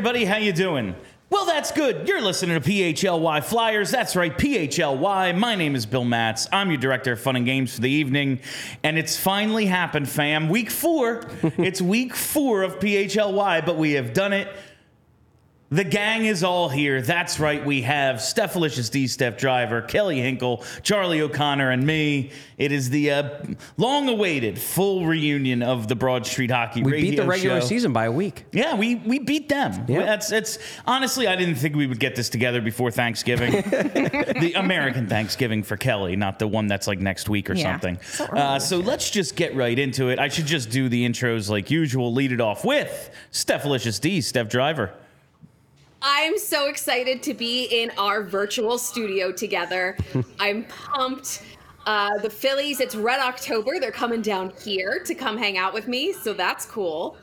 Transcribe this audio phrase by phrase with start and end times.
[0.00, 0.94] Everybody, how you doing?
[1.28, 2.08] Well, that's good.
[2.08, 3.90] You're listening to PHLY Flyers.
[3.90, 5.36] That's right, PHLY.
[5.36, 6.48] My name is Bill Matz.
[6.50, 8.40] I'm your director of fun and games for the evening,
[8.82, 10.48] and it's finally happened, fam.
[10.48, 11.28] Week four.
[11.58, 14.48] it's week four of PHLY, but we have done it.
[15.72, 17.00] The gang is all here.
[17.00, 17.64] That's right.
[17.64, 22.32] We have Stephalicious D Steph Driver, Kelly Hinkle, Charlie O'Connor, and me.
[22.58, 23.30] It is the uh,
[23.76, 27.66] long awaited full reunion of the Broad Street Hockey We Radio beat the regular Show.
[27.68, 28.46] season by a week.
[28.50, 29.84] Yeah, we we beat them.
[29.86, 30.02] Yeah.
[30.06, 33.52] That's it's honestly I didn't think we would get this together before Thanksgiving.
[33.52, 37.70] the American Thanksgiving for Kelly, not the one that's like next week or Yeah.
[37.70, 38.00] something.
[38.02, 40.18] So uh, so let's just get right into it.
[40.18, 42.12] I should just do the intros like usual.
[42.12, 44.92] Lead it off with Stephalicious D, Steph Driver.
[46.02, 49.96] I'm so excited to be in our virtual studio together.
[50.38, 51.42] I'm pumped.
[51.86, 53.80] Uh, the Phillies, it's Red October.
[53.80, 57.16] They're coming down here to come hang out with me, so that's cool.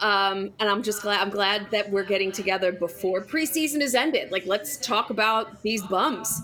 [0.00, 4.32] Um, and I'm just glad I'm glad that we're getting together before preseason is ended.
[4.32, 6.42] Like, let's talk about these bums.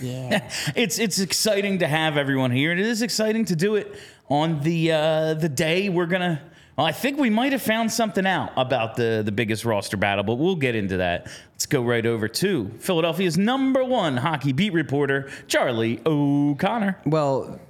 [0.00, 3.94] Yeah, it's it's exciting to have everyone here, and it is exciting to do it
[4.28, 6.42] on the uh, the day we're gonna.
[6.78, 10.22] Well, I think we might have found something out about the the biggest roster battle,
[10.22, 11.26] but we'll get into that.
[11.50, 17.00] Let's go right over to Philadelphia's number one hockey beat reporter, Charlie O'Connor.
[17.04, 17.60] Well,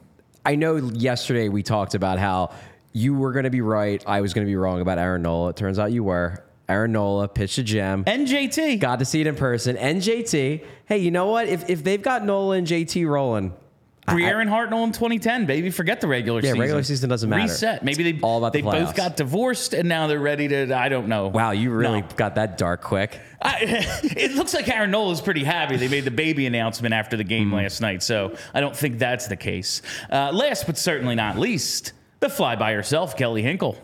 [0.44, 2.50] I know yesterday we talked about how
[2.92, 4.04] you were going to be right.
[4.06, 5.50] I was going to be wrong about Aaron Nola.
[5.50, 6.44] It turns out you were.
[6.68, 8.04] Aaron Nola pitched a gem.
[8.04, 8.78] NJT.
[8.78, 9.76] Got to see it in person.
[9.76, 10.66] NJT.
[10.84, 11.48] Hey, you know what?
[11.48, 13.54] If, if they've got Nola and JT rolling,
[14.10, 15.70] Briere and Hartnell in 2010, baby.
[15.70, 16.56] Forget the regular Yeah, season.
[16.56, 17.42] Yeah, regular season doesn't matter.
[17.42, 17.82] Reset.
[17.84, 20.74] Maybe they It's all about they the both got divorced and now they're ready to.
[20.76, 21.28] I don't know.
[21.28, 22.08] wow, you really No.
[22.16, 23.18] got that dark quick.
[23.40, 23.58] I,
[24.02, 25.76] it looks like Aaron Nola's pretty happy.
[25.76, 29.28] They made the baby announcement after the game last night, so I don't think that's
[29.28, 29.82] the case.
[30.10, 33.76] Uh, last but certainly not least, the fly by herself, Kelly Hinkle.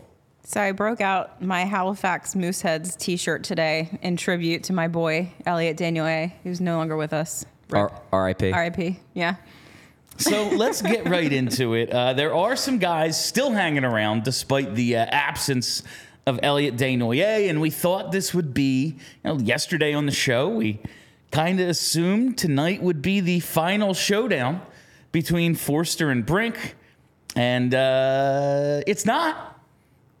[0.47, 5.75] So I broke out my Halifax Mooseheads T-shirt today in tribute to my boy Elliot
[5.75, 6.05] Daniel,
[6.43, 7.45] who's no longer with us.
[7.73, 8.51] R- R.I.P.
[8.51, 8.99] R.I.P.
[9.15, 9.37] Yeah.
[10.17, 11.89] So let's get right into it.
[11.89, 15.83] Uh, there are some guys still hanging around despite the uh, absence
[16.25, 20.49] of Elliot Desnoyers, and we thought this would be, you know, yesterday on the show,
[20.49, 20.79] we
[21.31, 24.61] kind of assumed tonight would be the final showdown
[25.11, 26.75] between Foerster and Brink,
[27.35, 29.51] and uh, it's not.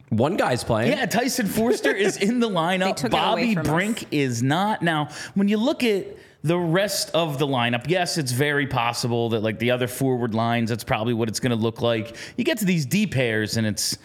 [0.09, 0.91] One guy's playing.
[0.91, 2.97] Yeah, Tyson Foerster is in the lineup.
[2.97, 3.71] took it away Bobby from us.
[3.71, 4.81] Brink is not.
[4.83, 6.05] Now, when you look at
[6.45, 10.69] the rest of the lineup, yes, it's very possible that like the other forward lines,
[10.69, 12.15] that's probably what it's going to look like.
[12.37, 13.97] You get to these D pairs, and it's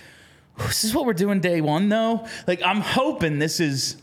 [0.56, 2.27] this is what we're doing day one, though.
[2.47, 3.99] Like I'm hoping this is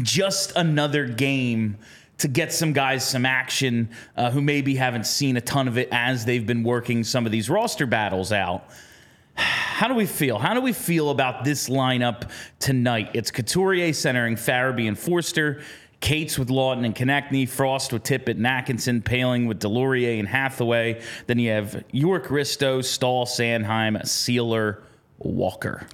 [0.00, 1.78] just another game
[2.18, 5.88] to get some guys some action uh, who maybe haven't seen a ton of it
[5.90, 8.68] as they've been working some of these roster battles out.
[9.34, 10.38] How do we feel?
[10.38, 13.10] How do we feel about this lineup tonight?
[13.12, 15.62] It's Couturier centering Farabee and Foerster,
[16.06, 21.02] Cates with Laughton and Konecny, Frost with Tippett and Atkinson, Poehling with Deslauriers and Hathaway.
[21.26, 24.82] Then you have York Risto, Staal, Sanheim, Seeler,
[25.18, 25.84] Walker.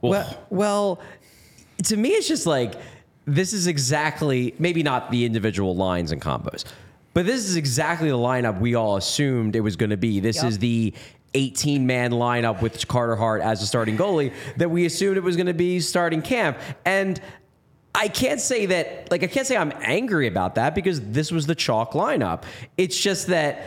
[0.00, 1.00] Well, well,
[1.86, 2.74] to me, it's just like
[3.24, 6.64] this is exactly maybe not the individual lines and combos,
[7.12, 10.20] but this is exactly the lineup we all assumed it was going to be.
[10.20, 10.94] This is the
[11.34, 15.34] 18 man lineup with Carter Hart as the starting goalie that we assumed it was
[15.34, 16.58] going to be starting camp.
[16.84, 17.20] And
[17.96, 21.46] I can't say that, like, I can't say I'm angry about that because this was
[21.46, 22.42] the chalk lineup.
[22.76, 23.66] It's just that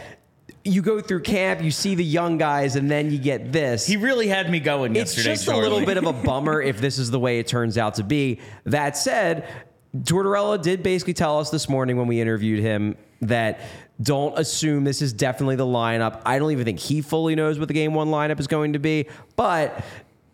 [0.63, 3.87] you go through camp, you see the young guys, and then you get this.
[3.87, 5.35] He really had me going It's yesterday.
[5.35, 7.95] just a little bit of a bummer if this is the way it turns out
[7.95, 8.39] to be.
[8.65, 9.47] That said,
[9.97, 13.61] Tortorella did basically tell us this morning when we interviewed him that
[14.01, 16.21] don't assume this is definitely the lineup.
[16.25, 18.79] I don't even think he fully knows what the game one lineup is going to
[18.79, 19.83] be, but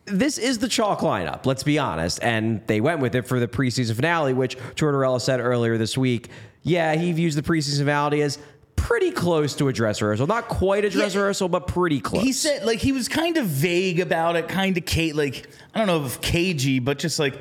[0.06, 2.19] this is the chalk lineup, let's be honest.
[2.22, 6.30] And they went with it for the preseason finale, which Tortorella said earlier this week.
[6.63, 8.38] Yeah, he views the preseason finale as
[8.75, 10.28] pretty close to a dress rehearsal.
[10.28, 11.22] Not quite a dress Yeah.
[11.22, 12.24] rehearsal, but pretty close.
[12.24, 15.78] He said like he was kind of vague about it, kind of Kate like I
[15.80, 17.36] don't know if cagey, but just like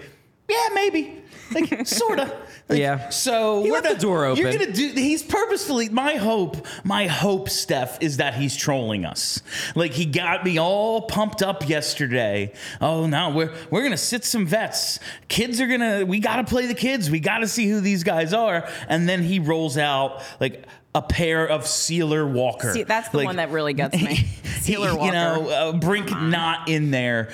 [0.49, 1.23] yeah, maybe.
[1.53, 2.35] Like sorta.
[2.69, 3.11] Like, Yeah.
[3.11, 4.59] So He we're left the door You're open.
[4.61, 4.89] gonna do.
[4.95, 5.91] He's purposefully.
[5.91, 6.67] My hope.
[6.83, 9.43] My hope, Steph, is that he's trolling us.
[9.75, 12.55] Like he got me all pumped up yesterday.
[12.81, 14.99] Oh, now we're we're gonna sit some vets.
[15.29, 16.07] Kids are gonna.
[16.07, 17.11] We gotta play the kids.
[17.11, 18.67] We gotta see who these guys are.
[18.89, 20.65] And then he rolls out like.
[20.97, 22.73] A pair of Seeler Walker.
[22.73, 24.15] See, that's the Like, one that really gets me.
[24.61, 25.07] Seeler Walker.
[25.07, 27.31] you know, uh, Brink not in there.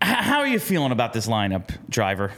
[0.00, 2.30] H- how are you feeling about this lineup, driver?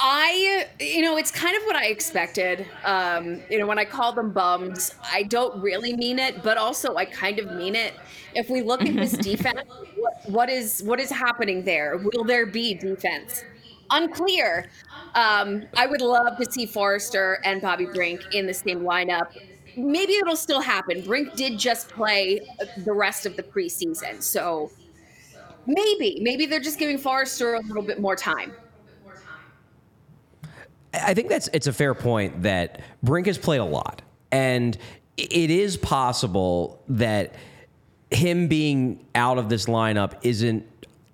[0.00, 2.66] I, you know, it's kind of what I expected.
[2.84, 6.96] Um, you know, when I call them bums, I don't really mean it, but also
[6.96, 7.94] I kind of mean it.
[8.34, 9.60] If we look at this defense,
[9.96, 11.96] what, what is what is happening there?
[11.96, 13.44] Will there be defense?
[13.90, 14.68] Unclear.
[15.14, 19.28] Um, I would love to see Foerster and Bobby Brink in the same lineup.
[19.76, 21.02] Maybe it'll still happen.
[21.02, 22.40] Brink did just play
[22.78, 24.70] the rest of the preseason, so
[25.66, 28.52] maybe, maybe they're just giving Foerster a little bit more time.
[31.02, 34.76] I think that's it's a fair point that Brink has played a lot, and
[35.16, 37.34] it is possible that
[38.10, 40.66] him being out of this lineup isn't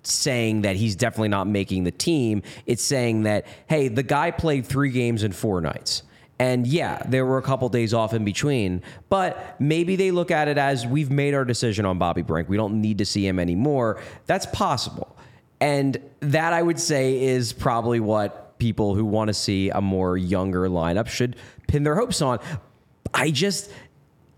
[0.03, 2.43] saying that he's definitely not making the team.
[2.65, 6.03] It's saying that hey, the guy played three games in four nights.
[6.39, 10.47] And yeah, there were a couple days off in between, but maybe they look at
[10.47, 12.49] it as we've made our decision on Bobby Brink.
[12.49, 14.01] We don't need to see him anymore.
[14.25, 15.15] That's possible.
[15.59, 20.15] And that I would say is probably what people who want to see a more
[20.15, 21.35] younger lineup should
[21.67, 22.37] pin their hopes on.
[23.11, 23.71] I just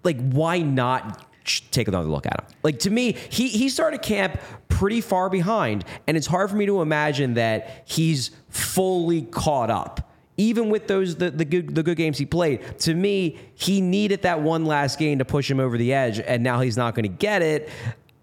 [0.05, 1.27] like why not
[1.71, 2.47] take another look at him?
[2.63, 4.39] Like to me, he he started camp
[4.69, 10.09] pretty far behind, and it's hard for me to imagine that he's fully caught up.
[10.37, 14.21] Even with those the, the good the good games he played, to me, he needed
[14.21, 17.03] that one last game to push him over the edge, and now he's not going
[17.03, 17.69] to get it.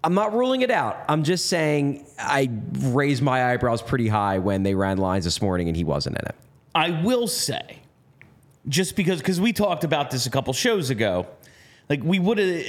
[0.03, 1.05] I'm not ruling it out.
[1.09, 5.69] I'm just saying I raised my eyebrows pretty high when they ran lines this morning
[5.69, 6.35] and he wasn't in it.
[6.75, 7.79] I will say,
[8.69, 11.27] just because because we talked about this a couple shows ago,
[11.89, 12.65] like we would have.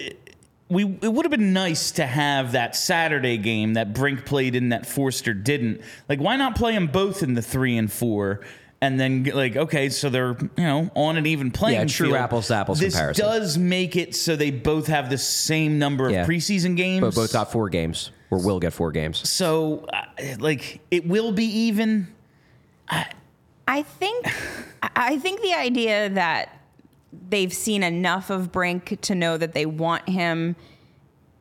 [0.70, 4.70] We, it would have been nice to have that Saturday game that Brink played in
[4.70, 5.82] that Foerster didn't.
[6.08, 8.40] Like, why not play them both in the three and four?
[8.84, 12.18] And then, like, okay, so they're you know on an even playing Yeah, true field.
[12.18, 13.26] apples to apples this comparison.
[13.26, 16.26] does make it so they both have the same number of Yeah.
[16.26, 17.02] preseason games.
[17.02, 19.28] But both got four games, or will get four games.
[19.30, 20.02] so, uh,
[20.40, 22.08] like, it will be even.
[23.68, 24.26] I think
[24.96, 26.50] I think the idea that
[27.30, 30.56] they've seen enough of Brink to know that they want him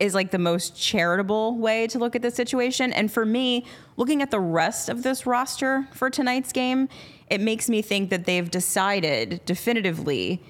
[0.01, 2.93] is like the most charitable way to look at the situation.
[2.93, 3.67] And for me,
[3.97, 6.89] looking at the rest of this roster for tonight's game,
[7.29, 10.43] it makes me think that they've decided definitively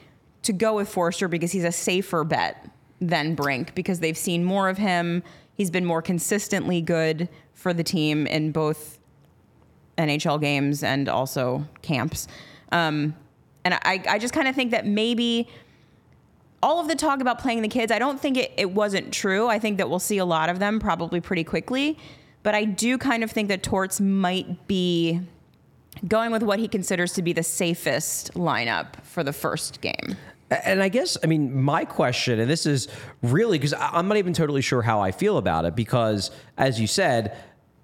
[0.42, 2.70] to go with Foerster because he's a safer bet
[3.00, 5.22] than Brink because they've seen more of him.
[5.54, 8.98] He's been more consistently good for the team in both
[9.98, 12.28] NHL games and also camps.
[12.72, 13.14] Um,
[13.64, 15.48] and I, I just kind of think that maybe
[16.62, 19.48] all of the talk about playing the kids, I don't think it, it wasn't true.
[19.48, 21.98] I think that we'll see a lot of them probably pretty quickly.
[22.42, 25.20] But I do kind of think that Torts might be
[26.06, 30.16] going with what he considers to be the safest lineup for the first game.
[30.50, 32.88] And I guess, I mean, my question, and this is
[33.22, 36.86] really because I'm not even totally sure how I feel about it, because as you
[36.86, 37.36] said,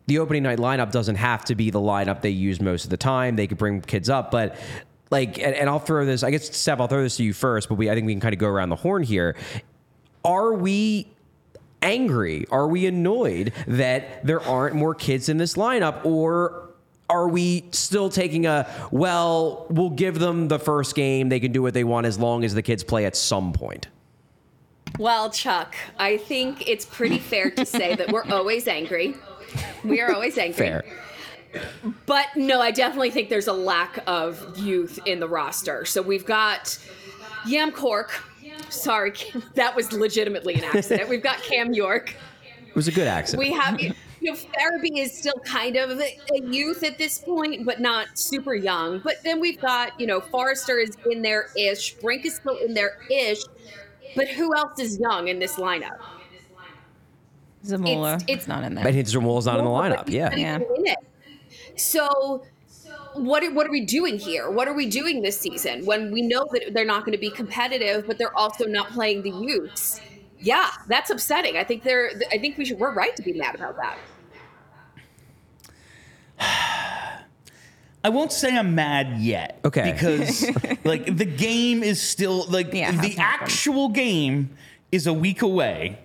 [0.06, 2.96] the opening night lineup doesn't have to be the lineup they use most of the
[2.96, 3.36] time.
[3.36, 4.56] They could bring kids up, but
[5.10, 7.68] like, and, and I'll throw this, I guess, Steph, I'll throw this to you first,
[7.68, 9.36] but we, I think we can kind of go around the horn here.
[10.24, 11.08] Are we
[11.82, 12.46] angry?
[12.50, 16.04] Are we annoyed that there aren't more kids in this lineup?
[16.04, 16.70] Or
[17.08, 21.28] are we still taking a, well, we'll give them the first game.
[21.28, 23.86] They can do what they want as long as the kids play at some point?
[24.98, 29.14] Well, Chuck, I think it's pretty fair to say that we're always angry.
[29.84, 30.66] We are always angry.
[30.66, 30.84] Fair.
[32.06, 35.84] But no, I definitely think there's a lack of youth in the roster.
[35.84, 36.78] So we've got
[37.46, 38.22] Yam Cork.
[38.68, 39.12] Sorry,
[39.54, 41.08] that was legitimately an accident.
[41.08, 42.14] We've got Cam York.
[42.68, 43.38] It was a good accident.
[43.48, 46.10] We have, you know, Farabee is still kind of a
[46.42, 48.98] youth at this point, but not super young.
[49.00, 51.94] But then we've got, you know, Foerster is in there ish.
[51.94, 53.40] Brink is still in there ish.
[54.14, 55.98] But who else is young in this lineup?
[57.64, 58.84] Zamula, It's- it's, not in there.
[58.84, 60.08] but Hintermole's not in the lineup.
[60.08, 60.34] Yeah.
[60.34, 60.94] Yeah.
[61.76, 61.82] In it.
[61.82, 62.44] So
[63.14, 64.50] what are, what are we doing here?
[64.50, 67.30] What are we doing this season when we know that they're not going to be
[67.30, 70.00] competitive, but they're also not playing the youths?
[70.38, 71.56] Yeah, that's upsetting.
[71.56, 72.10] I think they're.
[72.30, 72.78] I think we should.
[72.78, 73.98] We're right to be mad about that.
[78.04, 79.58] I won't say I'm mad yet.
[79.64, 79.92] Okay.
[79.92, 80.48] Because
[80.84, 84.50] like the game is still like Yeah, the actual game
[84.92, 85.98] is a week away.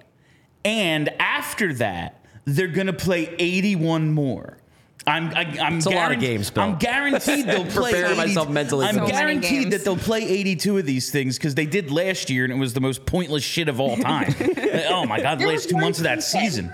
[0.63, 4.60] And after that, they're gonna play 81 more.
[5.07, 6.63] I'm I, I'm It's a lot of games, Bill.
[6.63, 7.91] I'm guaranteed they'll play.
[7.91, 8.95] Preparing 80 myself mentally I'm.
[8.95, 12.53] So guaranteed that they'll play 82 of these things because they did last year and
[12.53, 14.33] it was the most pointless shit of all time.
[14.89, 16.65] oh my god, the last two months of that season.
[16.65, 16.73] season.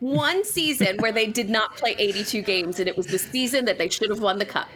[0.00, 3.78] One season where they did not play 82 games, and it was the season that
[3.78, 4.68] they should have won the cup.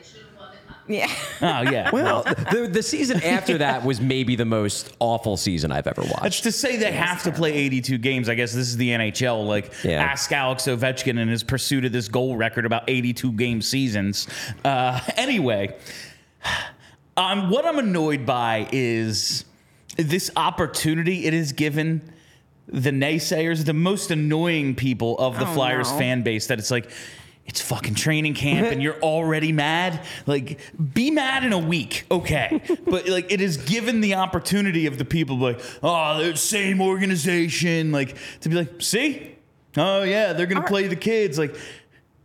[0.89, 1.11] Yeah.
[1.43, 1.91] Oh yeah.
[1.93, 6.23] Well, the, the season after that was maybe the most awful season I've ever watched.
[6.23, 8.29] That's to say they have to play 82 games.
[8.29, 9.47] I guess this is the NHL.
[9.47, 10.03] Like, Yeah.
[10.03, 14.29] ask Alex Ovechkin in his pursuit of this goal record about 82 game seasons.
[14.65, 15.77] Uh, anyway,
[17.17, 19.45] um, what I'm annoyed by is
[19.97, 22.13] this opportunity it has given
[22.69, 25.99] the naysayers, the most annoying people of the Oh, Flyers no.
[25.99, 26.91] fan base, that it's like,
[27.47, 30.01] it's fucking training camp and you're already mad.
[30.27, 30.59] Like,
[30.95, 32.61] be mad in a week, okay?
[32.85, 37.93] but like, it is given the opportunity of the people like, oh, the same organization,
[37.93, 39.37] like to be like, see,
[39.77, 41.57] oh yeah, they're gonna play the kids, like.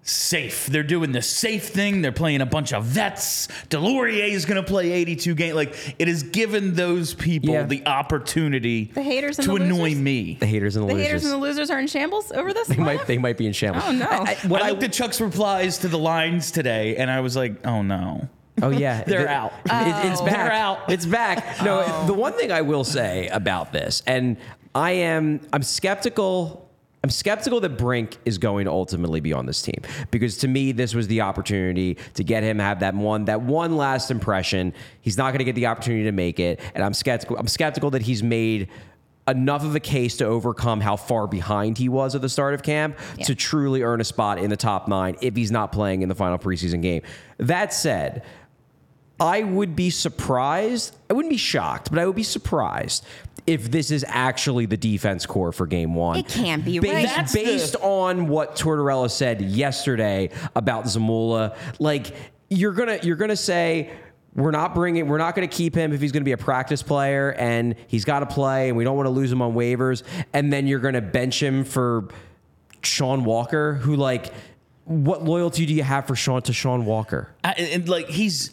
[0.04, 0.66] Safe.
[0.66, 2.02] They're doing the safe thing.
[2.02, 3.48] They're playing a bunch of vets.
[3.70, 5.56] Deslauriers is going to play 82 games.
[5.56, 7.64] Like it has given those people Yeah.
[7.64, 10.00] the opportunity The haters and to the annoy losers?
[10.00, 10.38] me.
[10.40, 11.08] the haters and the, The losers.
[11.08, 12.68] haters and the losers are in shambles over this.
[12.68, 13.84] they might they might be in shambles.
[13.88, 14.08] Oh, no.
[14.10, 17.20] I- I- what I I, looked at Chuck's replies to the lines today, and I
[17.20, 18.28] was like, "Oh no."
[18.64, 19.54] oh yeah, They're The- out.
[19.66, 20.26] it- it's Oh.
[20.26, 20.36] back.
[20.36, 20.80] They're out.
[20.92, 21.64] It's back.
[21.64, 22.08] No, oh.
[22.08, 24.38] the one thing I will say about this, and
[24.74, 26.68] I am I'm skeptical.
[27.04, 29.82] I'm skeptical that Brink is going to ultimately be on this team
[30.12, 33.76] because to me this was the opportunity to get him have that one that one
[33.76, 34.74] last impression.
[35.02, 37.38] He's not going to get the opportunity to make it, and I'm skeptical.
[37.38, 38.70] I'm skeptical that he's made
[39.28, 42.64] enough of a case to overcome how far behind he was at the start of
[42.64, 46.10] camp to truly earn a spot in the top nine if he's not playing in
[46.10, 47.02] the final preseason game.
[47.38, 48.24] That said,
[49.22, 50.96] I would be surprised.
[51.10, 53.06] I wouldn't be shocked, but I would be surprised
[53.46, 56.18] if this is actually the defense core for game one.
[56.18, 57.06] It can't be, based, right?
[57.06, 61.56] That's the- based on what Tortorella said yesterday about Zamula.
[61.80, 62.16] Like
[62.50, 63.92] you're gonna you're gonna say
[64.36, 66.38] we're not bringing we're not going to keep him if he's going to be a
[66.38, 69.54] practice player and he's got to play and we don't want to lose him on
[69.54, 72.08] waivers and then you're going to bench him for
[72.82, 74.32] Sean Walker who like
[74.86, 77.30] what loyalty do you have for Sean to Sean Walker?
[77.44, 78.52] I, and like he's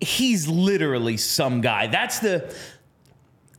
[0.00, 1.86] he's literally some guy.
[1.86, 2.54] That's the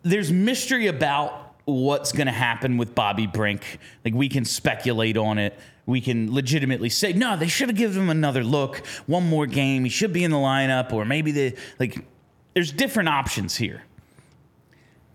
[0.03, 3.79] there's mystery about what's going to happen with Bobby Brink.
[4.03, 5.57] Like we can speculate on it.
[5.85, 9.83] We can legitimately say, no, they should have given him another look, one more game.
[9.83, 12.05] He should be in the lineup, or maybe they like.
[12.53, 13.83] There's different options here.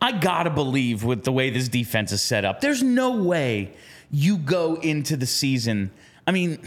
[0.01, 3.73] I gotta believe with the way this defense is set up, there's no way
[4.11, 5.91] you go into the season.
[6.27, 6.59] I mean,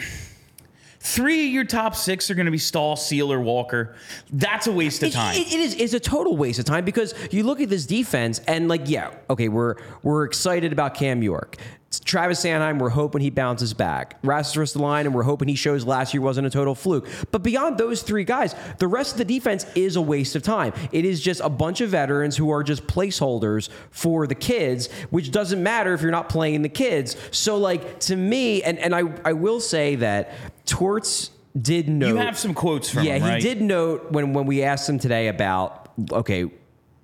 [1.16, 3.96] three of your top six are going to be Staal, Seal, or Walker.
[4.32, 5.36] That's a waste of It- time.
[5.36, 8.42] it- it is it's a total waste of time because you look at this defense
[8.48, 11.58] and like yeah okay we're we're excited about Cam York.
[12.04, 14.18] Travis Sanheim, we're hoping he bounces back.
[14.22, 17.08] Rasmus Ristolainen, and we're hoping he shows last year wasn't a total fluke.
[17.32, 20.74] But beyond those three guys, the rest of the defense is a waste of time.
[20.92, 25.32] It is just a bunch of veterans who are just placeholders for the kids, which
[25.32, 27.16] doesn't matter if you're not playing the kids.
[27.32, 30.34] So like to me, and, and I, I will say that
[30.66, 33.42] Torts did note you have some quotes from yeah, him, right?
[33.42, 36.52] he did note when when we asked him today about okay,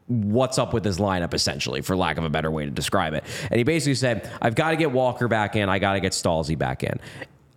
[0.07, 3.23] what's up with his lineup essentially, for lack of a better way to describe it.
[3.49, 6.11] And he basically said, I've got to get Walker back in, I got to get
[6.11, 6.99] Stalzy back in.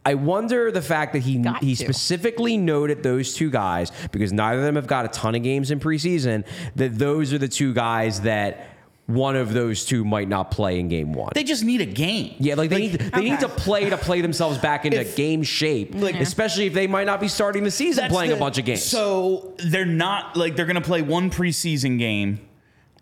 [0.04, 1.82] I wonder the fact that he Got he to.
[1.82, 5.72] specifically noted those two guys because neither of them have got a ton of games
[5.72, 6.46] in preseason.
[6.76, 8.75] That those are the two guys that
[9.06, 11.30] one of those two might not play in game one.
[11.34, 12.34] They just need a game.
[12.38, 15.42] Yeah, like they need they need to play to play themselves back into If- game
[15.44, 18.58] shape, like, especially if they might not be starting the season playing the- a bunch
[18.58, 18.82] of games.
[18.82, 22.40] So they're not like they're going to play one preseason game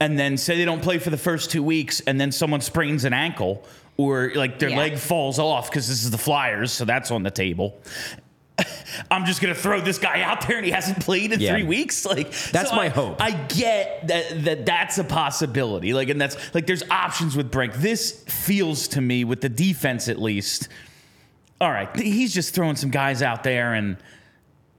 [0.00, 3.04] and then say they don't play for the first two weeks and then someone sprains
[3.04, 3.64] an ankle
[3.96, 4.76] or like their Yeah.
[4.78, 7.78] leg falls off because this is the Flyers, so that's on the table.
[9.10, 11.52] I'm just gonna throw this guy out there and he hasn't played in Yeah.
[11.54, 12.04] three weeks.
[12.04, 13.20] Like That's so my I- hope.
[13.20, 15.92] I get that that that's a possibility.
[15.92, 17.74] Like and that's like there's options with Brink.
[17.74, 20.68] This feels to me with the defense at least.
[21.60, 23.96] All right, he's just throwing some guys out there and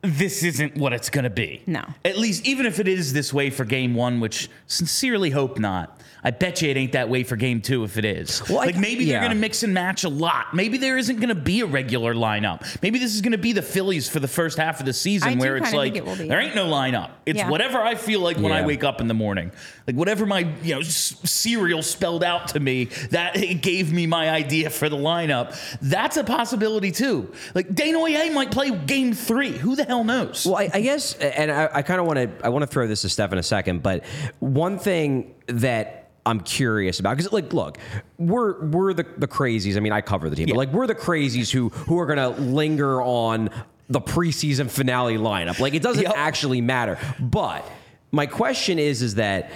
[0.01, 1.63] this isn't what it's going to be.
[1.65, 1.83] No.
[2.03, 5.94] At least, even if it is this way for game one, which sincerely hope not.
[6.25, 8.41] I bet you it ain't that way for game two if it is.
[8.49, 9.19] Well, I- like maybe yeah.
[9.19, 10.55] they're going to mix and match a lot.
[10.55, 12.81] Maybe there isn't going to be a regular lineup.
[12.81, 15.29] Maybe this is going to be the Phillies for the first half of the season
[15.29, 17.11] I where it's like it there ain't no lineup.
[17.27, 17.49] It's Yeah.
[17.49, 19.51] whatever I feel like when I wake up in the morning.
[19.85, 24.07] Like whatever my you know s- cereal spelled out to me that it gave me
[24.07, 25.55] my idea for the lineup.
[25.79, 27.31] That's a possibility too.
[27.53, 29.51] Like Danoye might play game three.
[29.51, 30.43] Who the hell knows?
[30.43, 32.87] Well, I, I guess, and I, I kind of want to, I want to throw
[32.87, 34.03] this to Steph in a second, but
[34.39, 37.77] one thing that I'm curious about, because like, look,
[38.17, 39.77] we're we're the the crazies.
[39.77, 40.53] I mean, I cover the team, Yeah.
[40.53, 43.49] but like, we're the crazies who who are gonna linger on
[43.89, 45.59] the preseason finale lineup.
[45.59, 46.13] Like, it doesn't Yep.
[46.15, 46.97] actually matter.
[47.19, 47.69] But
[48.11, 49.51] my question is, is that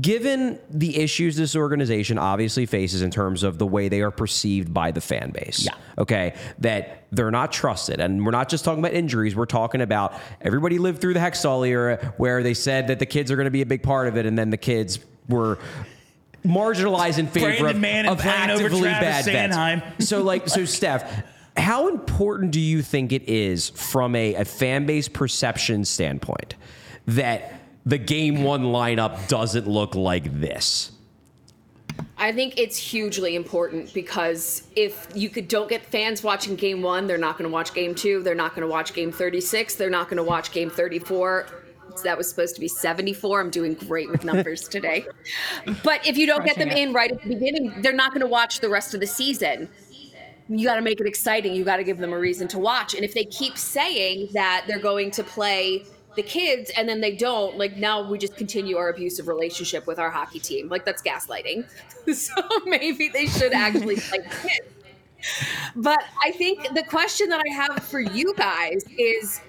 [0.00, 4.72] given the issues this organization obviously faces in terms of the way they are perceived
[4.72, 5.64] by the fan base.
[5.64, 5.72] Yeah.
[5.98, 6.34] Okay.
[6.58, 7.98] That they're not trusted.
[7.98, 9.34] And we're not just talking about injuries.
[9.34, 10.12] We're talking about
[10.42, 13.50] everybody lived through the Hextall era where they said that the kids are going to
[13.50, 14.26] be a big part of it.
[14.26, 14.98] And then the kids
[15.28, 15.58] were
[16.48, 19.82] marginalized in favor Brandon of, Manning of playing over actively bad Sanheim.
[19.82, 20.08] vets.
[20.08, 21.24] So like, so Steph,
[21.56, 26.54] how important do you think it is from a, a fan base perception standpoint
[27.06, 30.92] that the game one lineup doesn't look like this?
[32.16, 37.06] I think it's hugely important because if you could don't get fans watching game one,
[37.06, 38.22] they're not going to watch game two.
[38.22, 39.74] They're not going to watch game 36.
[39.74, 41.46] They're not going to watch game 34.
[42.02, 43.40] That was supposed to be 74.
[43.40, 45.06] I'm doing great with numbers today.
[45.84, 46.78] But if you don't get them it.
[46.78, 49.68] in right at the beginning, they're not going to watch the rest of the season.
[50.48, 51.54] You got to make it exciting.
[51.54, 52.94] You got to give them a reason to watch.
[52.94, 55.84] And if they keep saying that they're going to play
[56.16, 59.98] the kids and then they don't, like now we just continue our abusive relationship with
[59.98, 60.68] our hockey team.
[60.68, 61.68] Like that's gaslighting.
[62.14, 64.68] so maybe they should actually play kids.
[65.76, 69.40] But I think the question that I have for you guys is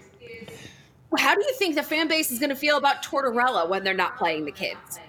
[1.17, 3.93] how do you think the fan base is going to feel about Tortorella when they're
[3.93, 4.99] not playing the kids?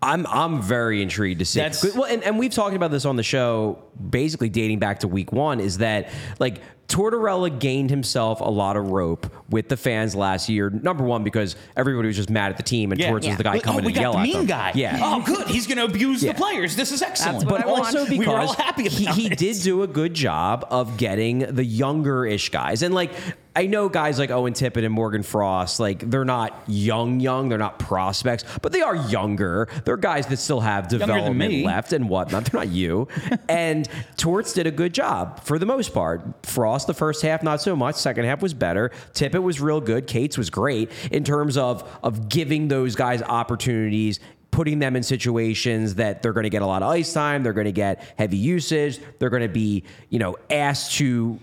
[0.00, 1.58] I'm I'm very intrigued to see.
[1.58, 5.08] That's- well, and, and we've talked about this on the show, basically dating back to
[5.08, 5.58] week one.
[5.58, 10.70] Is that like Tortorella gained himself a lot of rope with the fans last year.
[10.70, 13.10] Number one, because everybody was just mad at the team, and Yeah.
[13.10, 13.32] Torts Yeah.
[13.32, 14.46] was the guy Like, oh, coming oh, we to got yell the at mean them.
[14.46, 14.72] guy.
[14.74, 14.98] Yeah.
[15.02, 15.46] Oh, good.
[15.48, 16.32] He's going to abuse Yeah.
[16.32, 16.76] the players.
[16.76, 17.46] This is excellent.
[17.46, 17.84] but I want.
[17.94, 21.40] also because we were all happy he, he did do a good job of getting
[21.40, 22.82] the younger-ish guys.
[22.82, 23.10] And like
[23.56, 27.58] I know guys like Owen Tippett and Morgan Frost, like they're not young, young, they're
[27.58, 29.66] not prospects, but they are younger.
[29.84, 32.44] They're guys that still have development left and whatnot.
[32.44, 33.08] They're not you.
[33.48, 36.37] and Torts did a good job for the most part.
[36.48, 37.96] Frost, the first half, not so much.
[37.96, 38.90] Second half was better.
[39.12, 40.06] Tippett was real good.
[40.06, 45.96] Cates was great in terms of of giving those guys opportunities putting them in situations
[45.96, 48.38] that they're going to get a lot of ice time, they're going to get heavy
[48.38, 51.38] usage, they're going to be, you know, asked to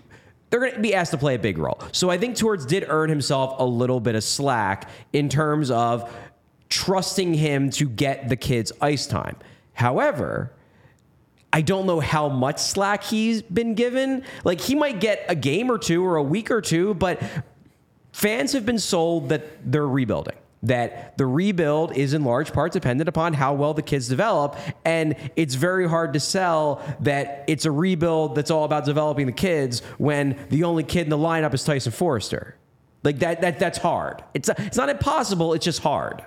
[0.49, 1.81] they're going to be asked to play a big role.
[1.91, 6.13] So I think Torts did earn himself a little bit of slack in terms of
[6.69, 9.35] trusting him to get the kids ice time.
[9.73, 10.51] However,
[11.55, 14.23] I don't know how much slack he's been given.
[14.43, 17.23] Like he might get a game or two or a week or two, but
[18.11, 20.35] fans have been sold that they're rebuilding.
[20.63, 24.57] That the rebuild is in large part dependent upon how well the kids develop.
[24.83, 29.31] And it's very hard to sell that it's a rebuild that's all about developing the
[29.31, 32.57] kids when the only kid in the lineup is Tyson Foerster.
[33.05, 34.25] Like that, that that's hard.
[34.33, 36.25] It's, it's not impossible, it's just hard.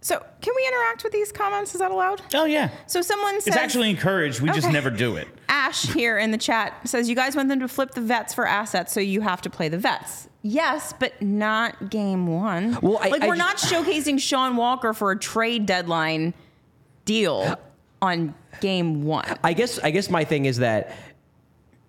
[0.00, 1.74] So, can we interact with these comments?
[1.74, 2.22] Is that allowed?
[2.34, 2.70] Oh, yeah.
[2.86, 4.40] So, someone says It's actually encouraged.
[4.40, 5.26] We just never do it.
[5.48, 8.46] Ash here in the chat says you guys want them to flip the vets for
[8.46, 10.28] assets, so you have to play the vets.
[10.42, 12.78] Yes, but not game one.
[12.80, 16.32] Well, I- like I we're ju- not showcasing Sean Walker for a trade deadline
[17.04, 17.58] deal
[18.00, 19.36] on game one.
[19.42, 20.94] I guess I guess my thing is that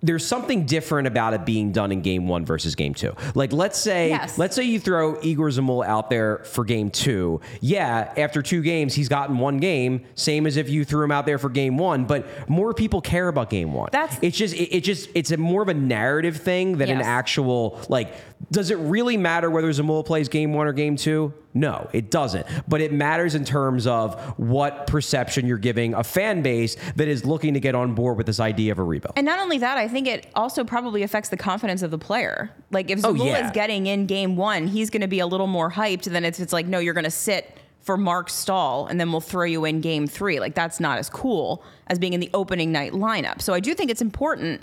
[0.01, 3.13] there's something different about it being done in game one versus game two.
[3.35, 4.37] Like let's say Yes.
[4.37, 7.41] let's say you throw Egor Zamul out there for game two.
[7.59, 11.25] Yeah, after two games, he's gotten one game, same as if you threw him out
[11.25, 13.89] there for game one, but more people care about game one.
[13.91, 17.01] That's- it's just it, it just it's a more of a narrative thing than an
[17.01, 18.13] actual like
[18.51, 21.33] does it really matter whether Zamul plays game one or game two?
[21.53, 22.45] No, it doesn't.
[22.67, 27.25] But it matters in terms of what perception you're giving a fan base that is
[27.25, 29.13] looking to get on board with this idea of a rebuild.
[29.15, 32.51] And not only that, I think it also probably affects the confidence of the player.
[32.69, 33.45] Like if Oh, yeah.
[33.45, 36.39] is getting in game one, he's going to be a little more hyped than if
[36.39, 39.65] it's like, no, you're going to sit for Marc Staal and then we'll throw you
[39.65, 40.39] in game three.
[40.39, 43.41] Like that's not as cool as being in the opening night lineup.
[43.41, 44.61] So I do think it's important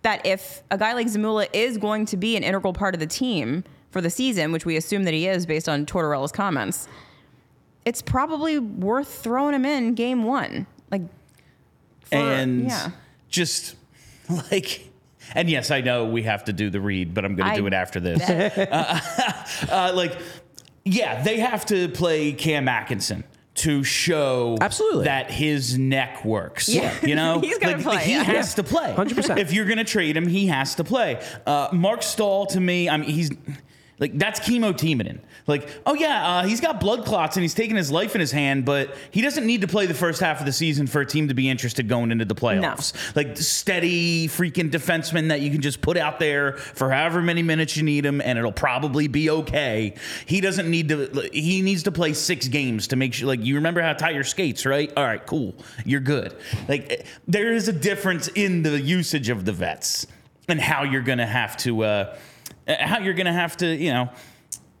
[0.00, 3.06] that if a guy like Zamula is going to be an integral part of the
[3.06, 6.88] team for the season, which we assume that he is based on Tortorella's comments,
[7.84, 10.66] it's probably worth throwing him in game one.
[10.90, 11.02] Like,
[12.06, 12.90] for- and yeah.
[13.28, 13.76] just
[14.50, 14.88] like
[15.34, 17.66] And yes, I know we have to do the read, but I'm going to do
[17.66, 18.22] it after this.
[19.70, 20.16] uh, like,
[20.84, 23.24] yeah, they have to play Cam Atkinson
[23.54, 25.04] to show Absolutely.
[25.04, 26.68] that his neck works.
[26.68, 26.94] Yeah.
[27.02, 28.22] you know, He's gonna like, play, He yeah.
[28.22, 28.94] has to play.
[28.96, 29.38] 100%.
[29.38, 31.22] If you're going to trade him, he has to play.
[31.46, 33.30] Uh, Marc Staal to me, I mean, he's
[34.02, 35.20] like that's Kimmo Timonen.
[35.46, 38.32] Like, oh yeah, uh, he's got blood clots and he's taking his life in his
[38.32, 41.06] hand, but he doesn't need to play the first half of the season for a
[41.06, 43.14] team to be interested going into the playoffs.
[43.14, 47.76] Like steady freaking defenseman that you can just put out there for however many minutes
[47.76, 49.94] you need him, and it'll probably be okay.
[50.26, 51.30] He doesn't need to.
[51.32, 53.28] He needs to play six games to make sure.
[53.28, 54.92] Like you remember how to tie your skates, right?
[54.96, 56.34] All right, cool, you're good.
[56.68, 60.08] Like there is a difference in the usage of the vets
[60.48, 61.84] and how you're gonna have to.
[61.84, 62.16] Uh,
[62.66, 64.10] Uh, how you're gonna have to, you know,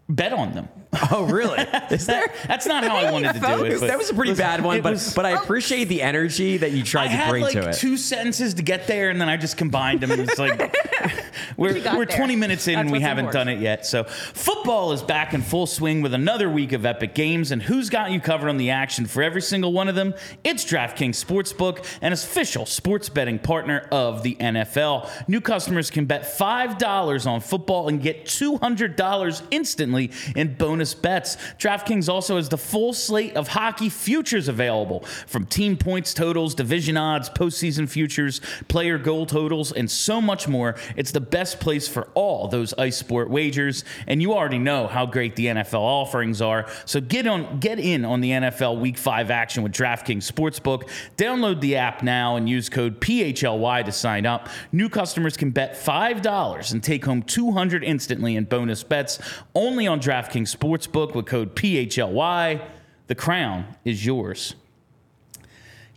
[0.08, 0.68] bet on them.
[1.10, 1.58] Oh, really?
[1.90, 2.26] Is there?
[2.26, 3.80] That, that's not how I wanted to do it.
[3.80, 5.42] but- that was a pretty bad one, it but was- but I oh.
[5.42, 7.76] appreciate the energy that you I tried to had bring like to it.
[7.76, 10.10] two sentences to get there, and then I just combined them.
[10.10, 10.58] And it's like
[11.56, 12.16] we're got we're there.
[12.18, 13.48] 20 minutes in, That's and we what's haven't important.
[13.48, 13.86] done it yet.
[13.86, 17.88] So football is back in full swing with another week of epic games, and who's
[17.88, 20.14] got you covered on the action for every single one of them?
[20.44, 25.08] It's DraftKings Sportsbook, an official sports betting partner of the NFL.
[25.26, 30.54] New customers can bet five dollars on football and get two hundred dollars instantly in
[30.54, 31.36] bonus bets.
[31.58, 36.96] DraftKings also has the full slate of hockey futures available from team points totals, division
[36.96, 40.74] odds, postseason futures, player goal totals, and so much more.
[40.96, 45.06] It's the best place for all those ice sport wagers, and you already know how
[45.06, 46.66] great the NFL offerings are.
[46.84, 50.88] So get on, get in on the NFL Week Five action with DraftKings Sportsbook.
[51.16, 54.48] Download the app now and use code PHLY to sign up.
[54.72, 59.18] New customers can bet five dollars and take home two hundred instantly in bonus bets
[59.54, 60.71] only on DraftKings Sportsbook
[61.14, 62.60] with code PHLY.
[63.06, 64.54] The crown is yours.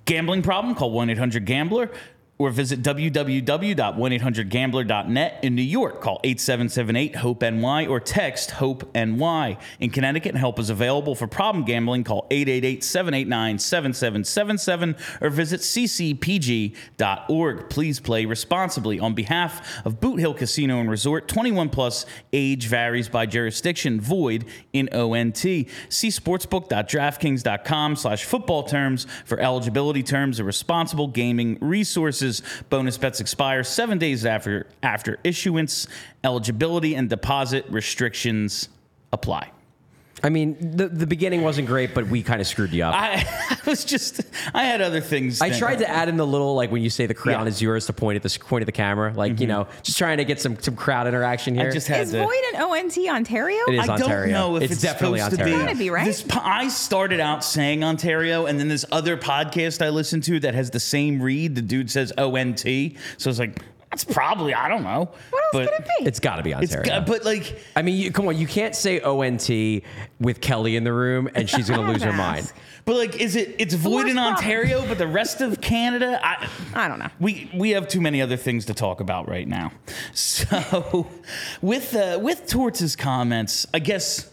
[0.05, 0.75] Gambling problem?
[0.75, 1.89] Call 1 800 Gambler
[2.37, 5.39] or visit www.1800gambler.net.
[5.41, 9.57] In New York, call 8778 HOPE NY or text HOPE NY.
[9.79, 12.03] In Connecticut, help is available for problem gambling.
[12.03, 16.75] Call 888 789 7777 or visit ccpg.org.
[17.69, 18.99] Please play responsibly.
[18.99, 24.43] On behalf of Boot Hill Casino and Resort, 21 plus age varies by jurisdiction, void
[24.73, 25.37] in ONT.
[25.37, 32.24] See sportsbook.draftkings.com slash football terms for eligibility terms and responsible gaming resources.
[32.69, 35.87] Bonus bets expire seven days after after issuance.
[36.23, 38.69] Eligibility and deposit restrictions
[39.11, 39.51] apply.
[40.23, 42.95] I mean, the the beginning wasn't great, but we kind of screwed you up.
[42.95, 44.21] I, I, I was just
[44.53, 45.39] I had other things.
[45.39, 47.39] that- tried to add in the little like when you say the crown Yeah.
[47.41, 47.47] Mm-hmm.
[47.49, 50.17] is yours to point at the point at the camera, like you know, just trying
[50.17, 51.69] to get some some crowd interaction here.
[51.69, 52.23] I just had Is to.
[52.23, 53.59] Void an ONT Ontario?
[53.67, 55.57] It is I don't know if It's it's, definitely supposed Ontario.
[55.57, 55.65] to be.
[55.67, 56.05] Gotta be, right?
[56.05, 60.39] This, po- I started out saying Ontario, and then this other podcast I listen to
[60.41, 61.55] that has the same read.
[61.55, 62.59] The dude says ONT,
[63.17, 63.61] so it's like
[63.95, 65.09] that's probably I don't know.
[65.29, 66.05] what else but could it be?
[66.05, 66.99] it's got to be It's Ontario.
[66.99, 69.49] got, but like I mean, you, come on, you can't say ONT
[70.19, 72.51] with Kelly in the room and she's going to lose her mind.
[72.83, 73.55] But like, is it?
[73.57, 74.35] It's void worst in problem.
[74.35, 77.09] Ontario, but the rest of Canada, I, I don't know.
[77.19, 79.71] We we have too many other things to talk about right now.
[80.13, 81.07] So,
[81.61, 84.29] with uh, with Torts' comments, I guess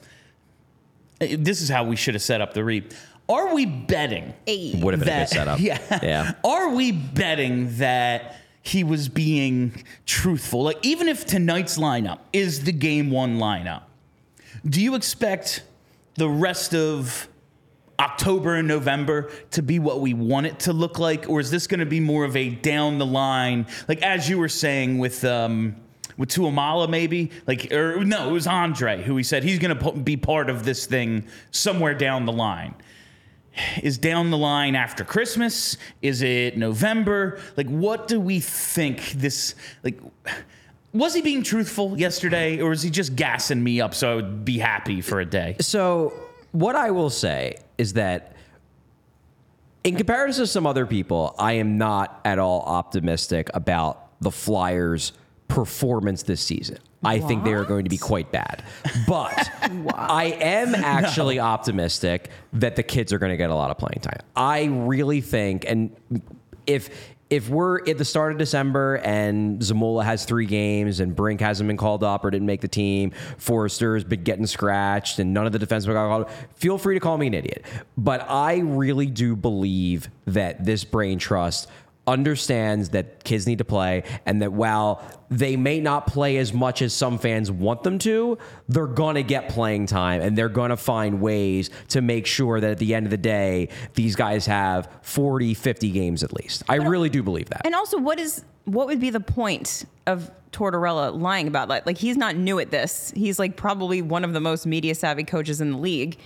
[1.20, 2.94] uh, this is how we should have set up the read.
[3.28, 4.34] Are we betting?
[4.46, 4.78] Hey.
[4.82, 5.60] Would have been a that- good setup.
[5.60, 5.78] Yeah.
[6.02, 6.32] Yeah.
[6.44, 10.62] Are we betting that he was being truthful?
[10.62, 13.82] Like, even if tonight's lineup is the game one lineup,
[14.64, 15.62] do you expect
[16.16, 17.28] the rest of
[17.98, 21.66] October and November to be what we want it to look like, or is this
[21.66, 25.24] going to be more of a down the line, like as you were saying with
[25.24, 25.76] um,
[26.16, 29.92] with Tuamala maybe, like or no, it was Andrae who he said he's going to
[29.92, 32.74] be part of this thing somewhere down the line.
[33.82, 35.76] Is down the line after Christmas?
[36.00, 37.38] Is it November?
[37.56, 40.00] Like, what do we think this like?
[40.94, 44.44] Was he being truthful yesterday, or is he just gassing me up so I would
[44.44, 45.56] be happy for a day?
[45.60, 46.12] So,
[46.52, 48.36] what I will say is that
[49.84, 55.12] in comparison to some other people, I am not at all optimistic about the Flyers'
[55.48, 56.78] performance this season.
[57.04, 58.62] I think they are going to be quite bad.
[59.06, 59.50] But
[59.94, 64.00] I am actually optimistic that the kids are going to get a lot of playing
[64.00, 64.20] time.
[64.36, 65.94] I really think, and
[66.66, 66.90] if
[67.32, 71.66] if we're at the start of December and Zamula has three games and Brink hasn't
[71.66, 75.52] been called up or didn't make the team, Foerster's been getting scratched and none of
[75.52, 77.64] the defensemen got called up, feel free to call me an idiot.
[77.96, 81.70] But I really do believe that this brain trust
[82.06, 86.82] understands that kids need to play and that while they may not play as much
[86.82, 88.36] as some fans want them to,
[88.68, 92.60] they're going to get playing time and they're going to find ways to make sure
[92.60, 96.64] that at the end of the day, these guys have 40, 50 games at least.
[96.68, 97.62] I really do believe that.
[97.64, 101.86] And also, what is what would be the point of Tortorella lying about that?
[101.86, 103.12] Like, he's not new at this.
[103.16, 106.18] He's like probably one of the most media savvy coaches in the league.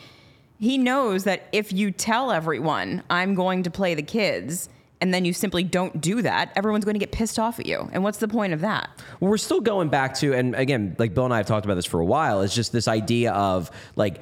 [0.59, 4.69] He knows that if you tell everyone, I'm going to play the kids,
[5.01, 7.89] and then you simply don't do that, everyone's going to get pissed off at you.
[7.93, 8.91] And what's the point of that?
[9.21, 11.75] Well, we're still going back to, and again, like Bill and I have talked about
[11.75, 14.21] this for a while, it's just this idea of like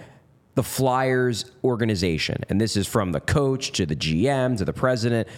[0.54, 2.42] the Flyers organization.
[2.48, 5.28] And this is from the coach to the GM to the president.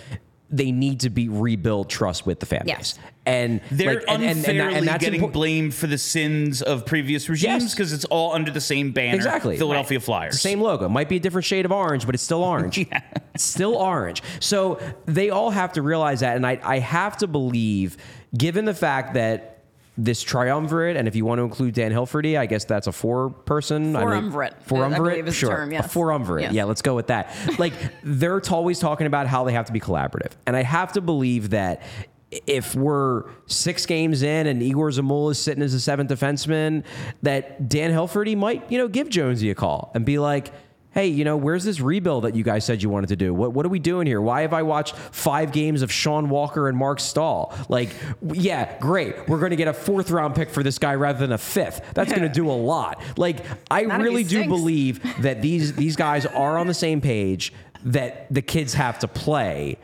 [0.48, 2.68] They need to be rebuild trust with the fan base.
[2.68, 2.98] Yes.
[3.26, 5.98] And They're like, and- and- and that- unfairly and that's getting impor- blamed for the
[5.98, 7.74] sins of previous regimes Yes.
[7.74, 9.16] because it's all under the same banner.
[9.16, 9.56] Exactly.
[9.56, 10.04] Philadelphia Right.
[10.04, 10.40] Flyers.
[10.40, 10.88] Same logo.
[10.88, 12.78] Might be a different shade of orange, but it's still orange.
[13.35, 14.22] It's still orange.
[14.40, 16.37] So they all have to realize that.
[16.37, 17.98] And I, I have to believe,
[18.35, 19.56] given the fact that
[19.98, 23.30] this triumvirate, and if you want to include Dan Hilferty, I guess that's a four
[23.30, 23.94] person.
[23.94, 25.18] Fourumvirate, I Fourumvirate?
[25.20, 25.50] is the sure.
[25.50, 25.87] term, yes.
[25.87, 26.42] A fourumvirate.
[26.42, 26.52] Yes.
[26.52, 27.35] Yeah, let's go with that.
[27.59, 30.32] Like, they're always talking about how they have to be collaborative.
[30.46, 31.82] And I have to believe that
[32.30, 36.85] if we're six games in and Egor Zamula is sitting as a seventh defenseman,
[37.22, 40.52] that Dan Hilferty might, you know, give Jonesy a call and be like,
[40.96, 43.35] hey, you know, where's this rebuild that you guys said you wanted to do?
[43.35, 44.18] What, what are we doing here?
[44.18, 47.54] Why have I watched five games of Sean Walker and Marc Staal?
[47.68, 47.90] Like,
[48.32, 49.28] yeah, great.
[49.28, 51.92] We're going to get a fourth round pick for this guy rather than a fifth.
[51.92, 53.02] That's going to do a lot.
[53.18, 54.48] Like, I Not really do stinks.
[54.48, 57.52] believe that these these guys are on the same page
[57.85, 59.76] that the kids have to play.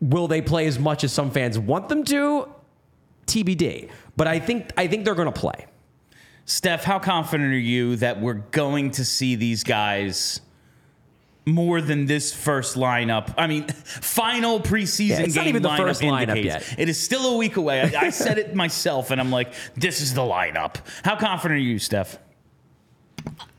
[0.00, 2.48] Will they play as much as some fans want them to?
[3.28, 3.88] TBD.
[4.16, 5.66] But I think I think they're going to play.
[6.50, 10.40] Steph, how confident are you that we're going to see these guys
[11.46, 13.32] more than this first lineup?
[13.38, 16.70] I mean, final preseason Yeah, it's game not even the lineup first lineup indicates.
[16.70, 16.74] yet.
[16.80, 17.82] It is still a week away.
[17.94, 20.78] I, I said it myself, and I'm like, this is the lineup.
[21.04, 22.18] How confident are you, Steph?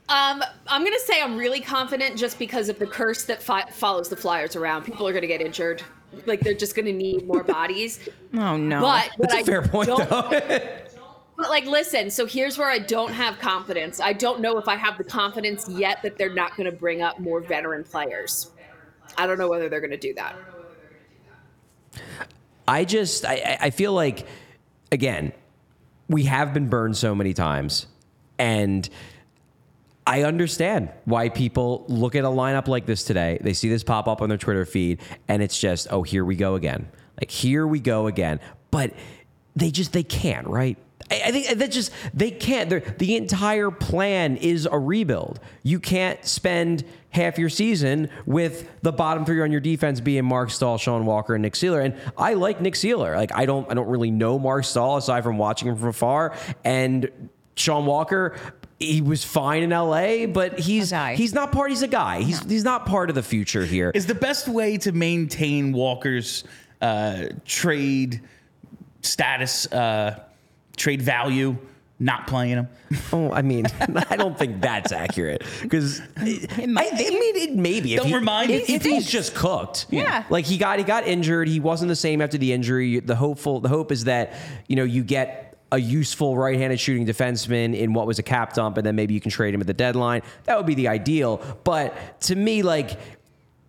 [0.09, 4.09] Um, I'm gonna say I'm really confident just because of the curse that fi- follows
[4.09, 4.83] the Flyers around.
[4.83, 5.81] People are gonna get injured.
[6.25, 8.01] Like they're just gonna need more bodies.
[8.33, 8.81] Oh no!
[8.81, 10.77] But That's what a I fair point, though.
[11.37, 12.09] But like, listen.
[12.11, 13.99] So here's where I don't have confidence.
[13.99, 17.01] I don't know if I have the confidence yet that they're not going to bring
[17.01, 18.51] up more veteran players.
[19.17, 20.35] I don't know whether they're going to do that.
[22.67, 24.27] I just I, I- feel like
[24.91, 25.33] again,
[26.07, 27.87] we have been burned so many times,
[28.37, 28.87] and
[30.05, 33.37] I understand why people look at a lineup like this today.
[33.41, 36.35] They see this pop up on their Twitter feed, and it's just, oh, here we
[36.35, 36.89] go again.
[37.19, 38.39] Like here we go again.
[38.71, 38.93] But
[39.55, 40.77] they just they can't, right?
[41.09, 42.69] I I think that just they can't.
[42.69, 45.39] They're, the entire plan is a rebuild.
[45.63, 50.49] You can't spend half your season with the bottom three on your defense being Marc
[50.49, 51.83] Staal, Sean Walker, and Nick Seeler.
[51.83, 53.15] And I like Nick Seeler.
[53.15, 56.35] Like I don't I don't really know Marc Staal aside from watching him from afar.
[56.63, 57.09] And
[57.55, 58.35] Sean Walker,
[58.79, 61.69] he was fine in LA, but he's he's not part.
[61.69, 62.21] He's a guy.
[62.21, 63.91] He's he's not part of the future here.
[63.93, 66.43] Is the best way to maintain Walker's
[66.81, 68.21] uh, trade
[69.01, 70.19] status, uh,
[70.77, 71.57] trade value,
[71.99, 72.67] not playing him?
[73.13, 73.65] Oh, I mean,
[74.09, 76.67] I don't think that's accurate because I, I be.
[76.67, 77.95] mean, it maybe.
[77.95, 78.75] Don't if he, remind if, me.
[78.75, 79.85] if he's just cooked.
[79.89, 80.23] Yeah.
[80.29, 81.47] like he got he got injured.
[81.47, 82.99] He wasn't the same after the injury.
[82.99, 84.33] The hopeful the hope is that
[84.67, 88.77] you know you get a useful right-handed shooting defenseman in what was a cap dump,
[88.77, 90.21] and then maybe you can trade him at the deadline.
[90.43, 91.41] That would be the ideal.
[91.63, 92.99] But to me, like.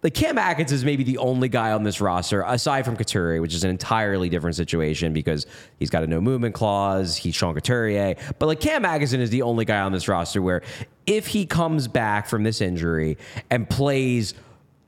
[0.03, 3.55] Like Cam Atkins is maybe the only guy on this roster, aside from Couturier, which
[3.55, 5.47] is an entirely different situation because
[5.79, 7.17] he's got a no movement clause.
[7.17, 10.63] He's Sean Couturier, but like Cam Atkinson is the only guy on this roster where
[11.07, 13.17] if he comes back from this injury
[13.49, 14.35] and plays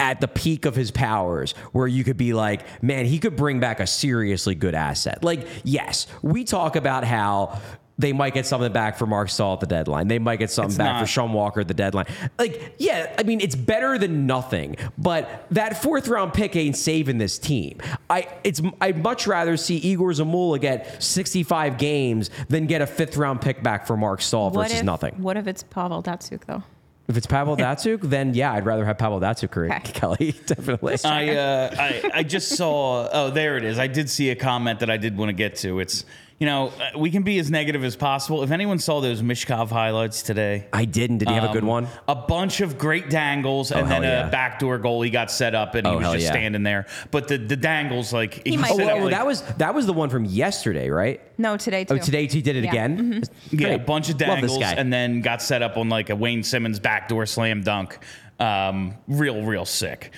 [0.00, 3.60] at the peak of his powers, where you could be like, man, he could bring
[3.60, 5.22] back a seriously good asset.
[5.22, 7.60] Like, yes, we talk about how.
[7.96, 10.08] They might get something back for Marc Staal at the deadline.
[10.08, 11.06] They might get something It's back for.
[11.06, 12.06] Sean Walker at the deadline.
[12.40, 14.76] Like, yeah, I mean, it's better than nothing.
[14.98, 17.78] But that fourth round pick ain't saving this team.
[18.10, 23.16] I it's I'd much rather see Egor Zamula get 65 games than get a fifth
[23.16, 25.14] round pick back for Mark Stahl what versus if nothing.
[25.22, 26.64] What if it's Pavel Datsyuk though?
[27.06, 29.92] If it's Pavel Datsuk, then yeah, I'd rather have Pavel Datsyuk, Correct, Okay.
[30.00, 30.34] Kelly.
[30.46, 30.96] Definitely.
[31.04, 33.08] I, uh, I I just saw.
[33.12, 33.78] Oh, there it is.
[33.78, 35.80] I did see a comment that I did want to get to.
[35.80, 36.04] It's
[36.44, 38.42] you know uh, we can be as negative as possible.
[38.42, 41.18] If anyone saw those Michkov highlights today, I didn't.
[41.18, 41.88] Did he have a good um, one?
[42.06, 44.28] A bunch of great dangles, and hell then yeah.
[44.28, 45.00] a backdoor goal.
[45.00, 46.32] He got set up, and Oh, he was just yeah.
[46.32, 46.84] standing there.
[47.10, 49.94] But the the dangles, like he, might Oh, well, like, that was that was the
[49.94, 51.22] one from yesterday, right?
[51.38, 51.94] No, today too.
[51.94, 52.70] Oh, today he did it Yeah.
[52.70, 53.22] again.
[53.50, 54.72] yeah, a bunch of Love this dangles, guy.
[54.74, 57.98] and then got set up on like a Wayne Simmonds backdoor slam dunk.
[58.38, 60.12] Um, real, real sick.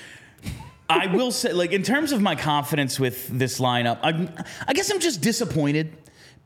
[0.89, 4.29] I will say, like, in terms of my confidence with this lineup, I'm,
[4.67, 5.97] I guess I'm just disappointed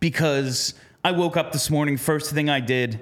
[0.01, 3.01] because I woke up this morning, first thing I did,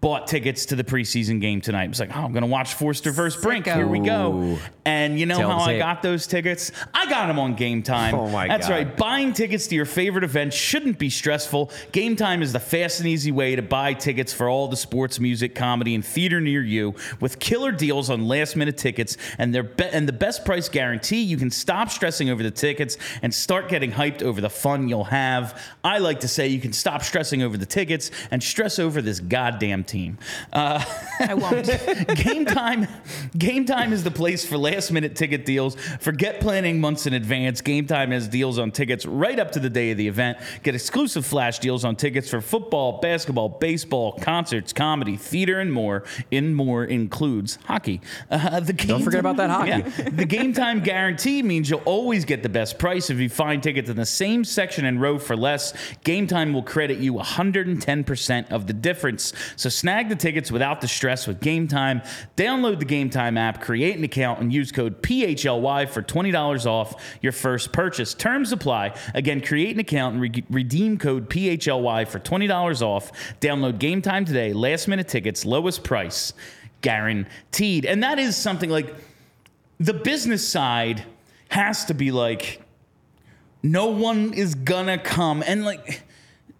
[0.00, 1.84] bought tickets to the preseason game tonight.
[1.84, 3.66] I was like, oh, I'm going to watch Foerster versus Brink.
[3.66, 4.58] Here we go.
[4.88, 4.92] Ooh.
[4.98, 5.78] And you know Tell how I say it.
[5.80, 6.72] got those tickets?
[6.94, 8.14] I got them on game time.
[8.14, 8.74] Oh, my That's God.
[8.74, 8.96] right.
[8.96, 11.70] Buying tickets to your favorite event shouldn't be stressful.
[11.92, 15.20] Game time is the fast and easy way to buy tickets for all the sports,
[15.20, 19.62] music, comedy, and theater near you with killer deals on last minute tickets and their
[19.62, 21.22] be- and the best price guarantee.
[21.22, 25.04] You can stop stressing over the tickets and start getting hyped over the fun you'll
[25.04, 25.60] have.
[25.84, 29.20] I like to say you can stop stressing over the tickets and stress over this
[29.20, 30.18] goddamn team.
[30.52, 30.82] Uh,
[31.20, 31.66] I won't.
[32.16, 32.86] game time
[33.36, 35.74] game time is the place for last minute ticket deals.
[36.00, 37.60] Forget planning months in advance.
[37.60, 40.38] Game time has deals on tickets right up to the day of the event.
[40.62, 46.04] Get exclusive flash deals on tickets for football basketball baseball concerts comedy theater and more.
[46.30, 48.00] In more includes hockey.
[48.30, 49.70] Uh, the game Don't forget about that hockey.
[49.70, 50.08] Yeah.
[50.10, 53.90] the game time guarantee means you'll always get the best price if you find tickets
[53.90, 55.74] in the same section and row for less.
[56.04, 59.32] Game time will credit you 110% of the difference.
[59.56, 62.02] So snag the tickets without the stress with game time.
[62.36, 67.02] Download the game time app create an account and use code phly for $20 off
[67.22, 68.14] your first purchase.
[68.14, 68.94] Terms apply.
[69.14, 73.12] Again create an account and re- redeem code phly for $20 off.
[73.40, 74.52] Download game time today.
[74.52, 76.32] Last minute tickets lowest price
[76.80, 77.84] guaranteed.
[77.84, 78.94] And that is something like
[79.80, 81.04] the business side
[81.48, 82.60] has to be like
[83.62, 86.02] no one is gonna come and like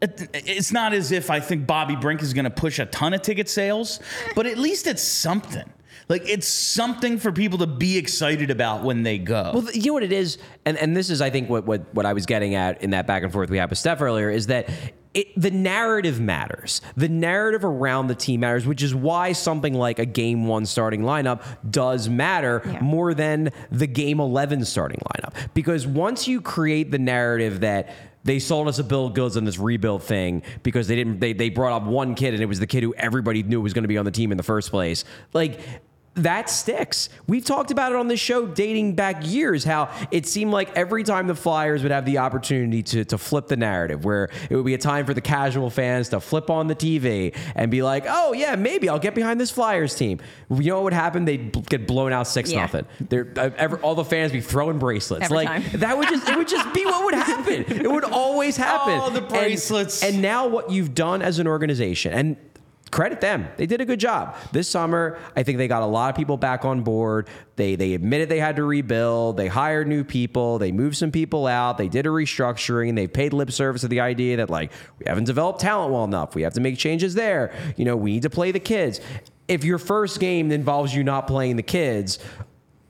[0.00, 3.48] it's not as if I think Bobby Brink is gonna push a ton of ticket
[3.48, 4.00] sales,
[4.34, 5.68] but at least it's something.
[6.08, 9.50] Like it's something for people to be excited about when they go.
[9.54, 12.06] Well, you know what it is, and and this is I think what what what
[12.06, 14.46] I was getting at in that back and forth we had with Steph earlier is
[14.48, 14.68] that.
[15.14, 16.82] It, the narrative matters.
[16.94, 21.00] The narrative around the team matters, which is why something like a game one starting
[21.00, 22.80] lineup does matter Yeah.
[22.80, 25.34] more than the game 11 starting lineup.
[25.54, 27.88] Because once you create the narrative that
[28.22, 31.32] they sold us a bill of goods on this rebuild thing because they didn't they,
[31.32, 33.84] they brought up one kid and it was the kid who everybody knew was going
[33.84, 35.04] to be on the team in the first place.
[35.32, 35.58] Like
[36.18, 37.08] that sticks.
[37.26, 41.04] We've talked about it on this show dating back years how it seemed like every
[41.04, 44.64] time the Flyers would have the opportunity to, to flip the narrative, where it would
[44.64, 48.04] be a time for the casual fans to flip on the TV and be like,
[48.08, 50.20] oh, yeah, maybe I'll get behind this Flyers team.
[50.50, 51.24] You know what would happen?
[51.24, 52.60] They'd get blown out 6 Yeah.
[52.62, 52.86] nothing.
[53.00, 55.24] They're, uh, ever, all the fans be throwing bracelets.
[55.26, 55.80] Every like time.
[55.80, 57.64] that would just it would just be what would happen.
[57.68, 58.98] It would always happen.
[59.02, 60.02] Oh, the And- bracelets.
[60.02, 62.36] and now what you've done as an organization and
[62.88, 63.48] credit them.
[63.56, 64.36] They did a good job.
[64.52, 67.28] This summer i think they got a lot of people back on board.
[67.56, 69.36] They they admitted they had to rebuild.
[69.36, 70.58] They hired new people.
[70.58, 71.78] They moved some people out.
[71.78, 72.94] They did a restructuring.
[72.94, 76.34] They paid lip service to the idea that like we haven't developed talent well enough.
[76.34, 77.52] We have to make changes there.
[77.76, 79.00] You know we need to play the kids.
[79.48, 82.18] If your first game involves you not playing the kids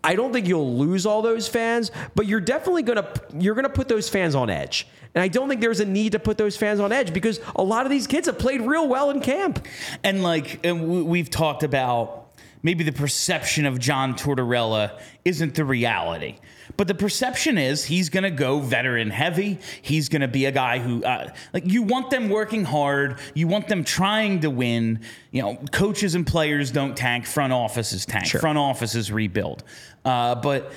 [0.03, 3.89] I don't think you'll lose all those fans, but you're definitely gonna you're gonna put
[3.89, 4.87] those fans on edge.
[5.15, 7.63] And I don't think there's a need to put those fans on edge because a
[7.63, 9.67] lot of these kids have played real well in camp.
[10.05, 12.29] And like and we've talked about,
[12.63, 16.37] maybe the perception of John Tortorella isn't the reality.
[16.76, 19.59] But the perception is he's going to go veteran heavy.
[19.83, 23.18] He's going to be a guy who, uh, like, you want them working hard.
[23.35, 25.00] You want them trying to win.
[25.31, 27.26] You know, coaches and players don't tank.
[27.26, 28.26] Front offices tank.
[28.26, 28.40] Sure.
[28.40, 29.64] Front offices rebuild.
[30.04, 30.72] Uh, but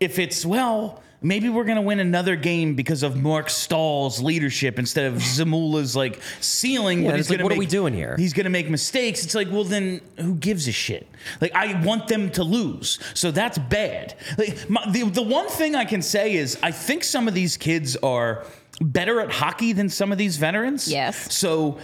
[0.00, 5.06] if it's well, maybe we're gonna win another game because of Marc Staal's leadership instead
[5.06, 7.02] of Zamula's like ceiling.
[7.02, 8.16] Yeah, but he's like, gonna what are we doing here?
[8.16, 9.24] He's gonna make mistakes.
[9.24, 11.08] It's like, well, then who gives a shit?
[11.40, 14.14] Like, I want them to lose, so that's bad.
[14.36, 17.56] Like, my, the the one thing I can say is, I think some of these
[17.56, 18.44] kids are
[18.80, 20.90] better at hockey than some of these veterans.
[20.90, 21.34] Yes.
[21.34, 21.78] So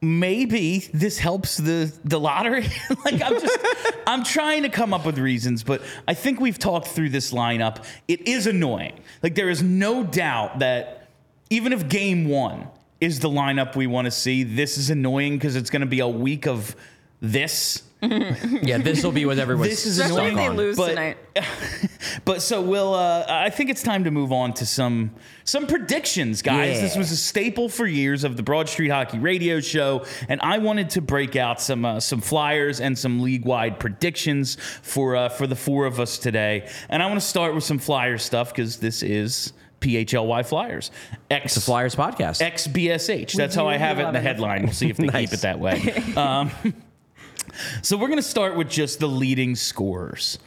[0.00, 2.66] maybe this helps the the lottery.
[3.04, 3.58] like I'm just
[4.06, 7.84] I'm trying to come up with reasons, but I think we've talked through this lineup.
[8.08, 9.00] It is annoying.
[9.22, 11.08] Like there is no doubt that
[11.50, 12.66] even if game 1
[13.00, 16.00] is the lineup we want to see, this is annoying because it's going to be
[16.00, 16.74] a week of
[17.20, 17.82] this.
[18.02, 20.36] Yeah, this will be what everyone's This is Especially annoying.
[20.36, 21.16] they lose but, tonight.
[22.24, 22.94] but so we'll.
[22.94, 25.12] Uh, I think it's time to move on to some
[25.44, 26.76] some predictions, guys.
[26.76, 26.82] Yeah.
[26.82, 30.58] This was a staple for years of the Broad Street Hockey Radio Show, and I
[30.58, 35.28] wanted to break out some uh, some flyers and some league wide predictions for uh,
[35.28, 36.68] for the four of us today.
[36.88, 39.52] And I want to start with some flyer stuff because this is.
[39.78, 40.90] PHLY Flyers.
[41.30, 42.40] X the Flyers podcast.
[42.40, 43.34] XBSH.
[43.34, 44.62] That's how I have it in the headline.
[44.64, 45.14] We'll see if they Nice.
[45.30, 46.02] keep it that way.
[46.16, 46.50] Um,
[47.82, 50.38] so we're going to start with just the leading scorers.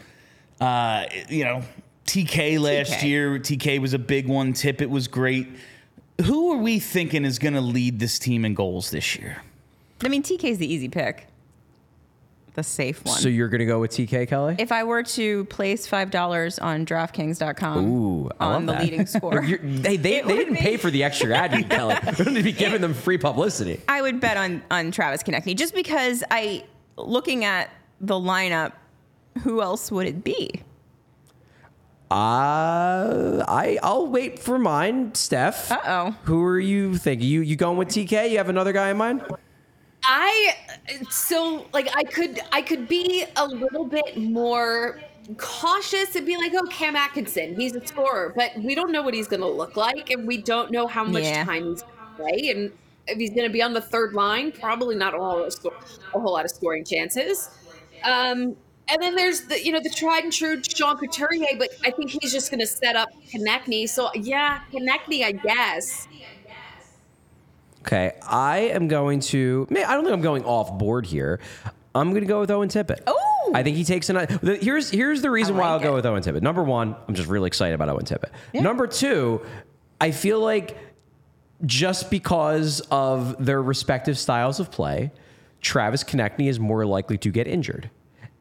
[0.60, 1.62] Uh, you know,
[2.06, 3.04] TK last TK.
[3.04, 4.54] year, TK was a big one.
[4.54, 5.48] Tippett was great.
[6.26, 9.42] Who are we thinking is going to lead this team in goals this year?
[10.04, 11.28] I mean, TK's the easy pick.
[12.56, 13.18] the safe one.
[13.18, 14.56] So you're going to go with TK Kelly?
[14.60, 18.82] if I were to place five dollars on DraftKings.com Ooh, I on the that.
[18.84, 21.96] leading score, You're- they they, they didn't be- pay for the extra ad read, Kelly.
[22.18, 23.80] We're going to be giving them free publicity.
[23.88, 26.66] I would bet on on Travis Konecny just because I
[26.98, 27.70] looking at
[28.02, 28.74] the lineup.
[29.44, 30.62] Who else would it be?
[32.12, 35.72] Uh, I I'll wait for mine, Steph.
[35.72, 36.16] Uh-oh.
[36.24, 37.28] Who are you thinking?
[37.28, 38.32] You you going with TK?
[38.32, 39.24] You have another guy in mind?
[40.04, 40.56] I
[41.10, 45.00] so like I could I could be a little bit more
[45.38, 49.14] cautious and be like, oh, Cam Atkinson, he's a scorer, but we don't know what
[49.14, 51.44] he's going to look like, and we don't know how much Yeah.
[51.46, 52.72] time he's going to play, and
[53.06, 56.34] if he's going to be on the third line, probably not a whole, a whole
[56.34, 57.52] lot of scoring chances.
[58.04, 58.56] Um,
[58.92, 62.12] and then there's the you know the tried and true Sean Couturier, but I think
[62.12, 63.88] he's just going to set up Konecny.
[63.88, 66.08] So yeah, Konecny, I guess.
[67.82, 69.66] Okay, I am going to.
[69.70, 71.40] Man, I don't think I'm going off board here.
[71.96, 73.02] I'm going to go with Owen Tippett.
[73.08, 73.52] Oh!
[73.56, 74.28] I think he takes an.
[74.62, 76.42] Here's here's the reason I why I'll like go with Owen Tippett.
[76.42, 78.32] Number one, I'm just really excited about Owen Tippett.
[78.54, 79.42] Number two,
[80.00, 80.78] I feel like
[81.66, 85.12] just because of their respective styles of play,
[85.62, 87.90] Travis Konecny is more likely to get injured,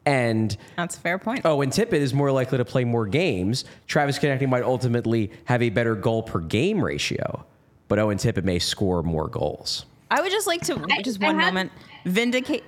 [0.09, 1.43] and That's a fair point.
[1.45, 3.65] Oh, Owen Tippett is more likely to play more games.
[3.87, 7.45] Travis Konecny might ultimately have a better goal per game ratio,
[7.89, 9.85] but Owen Tippett may score more goals.
[10.11, 11.73] I would just like to I- just one had- moment
[12.05, 12.65] vindicate.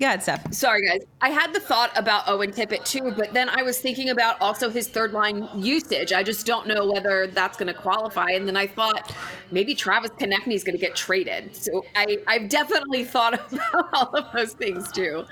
[0.00, 0.52] Go ahead, Steph.
[0.52, 1.02] Sorry, guys.
[1.20, 4.68] I had the thought about Owen Tippett too, but then I was thinking about also
[4.68, 6.12] his third line usage.
[6.12, 8.30] I just don't know whether that's going to qualify.
[8.30, 9.14] And then I thought
[9.52, 11.54] maybe Travis Konecny is going to get traded.
[11.54, 15.24] So I, I've definitely thought about all of those things too.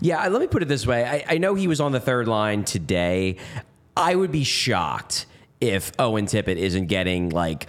[0.00, 1.04] Yeah, uh, let me put it this way.
[1.04, 3.36] I, I know he was on the third line today.
[3.96, 5.26] I would be shocked
[5.60, 7.68] if Owen Tippett isn't getting like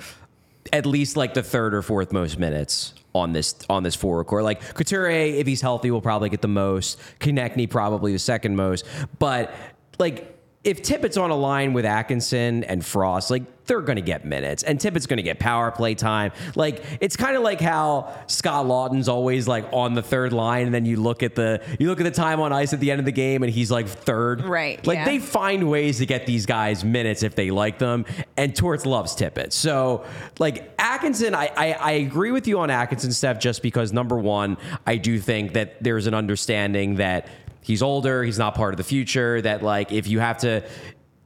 [0.72, 4.44] at least like the third or fourth most minutes on this on this forward core.
[4.44, 7.00] Like Couturier, if he's healthy, will probably get the most.
[7.20, 8.86] Konecny probably the second most.
[9.20, 9.54] But
[10.00, 14.26] like if Tippett's on a line with Atkinson and Frost, like they're going to get
[14.26, 16.32] minutes, and Tippett's going to get power play time.
[16.56, 20.74] Like it's kind of like how Scott Laughton's always like on the third line, and
[20.74, 23.00] then you look at the you look at the time on ice at the end
[23.00, 24.44] of the game, and he's like third.
[24.44, 25.06] Right, Like yeah.
[25.06, 28.06] they find ways to get these guys minutes if they like them,
[28.38, 29.54] and Torts loves Tippett.
[29.54, 30.06] So
[30.38, 34.58] like Atkinson, I, I I agree with you on Atkinson, Steph, just because number one,
[34.86, 37.28] I do think that there's an understanding that
[37.62, 39.42] he's older, he's not part of the future.
[39.42, 40.58] That like if you have to,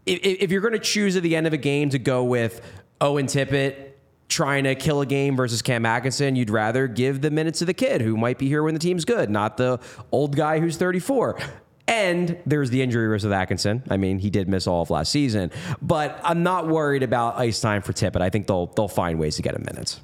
[0.05, 2.61] if, if you're going to choose at the end of a game to go with
[3.01, 3.91] Owen Tippett
[4.27, 7.73] trying to kill a game versus Cam Atkinson, you'd rather give the minutes to the
[7.73, 9.79] kid who might be here when the team's good, not the
[10.11, 11.39] old guy who's 34.
[11.87, 13.83] And there's the injury risk with Atkinson.
[13.89, 17.61] I mean, he did miss all of last season, but I'm not worried about ice
[17.61, 18.21] time for Tippett.
[18.21, 20.01] I think they'll they'll find ways to get him minutes.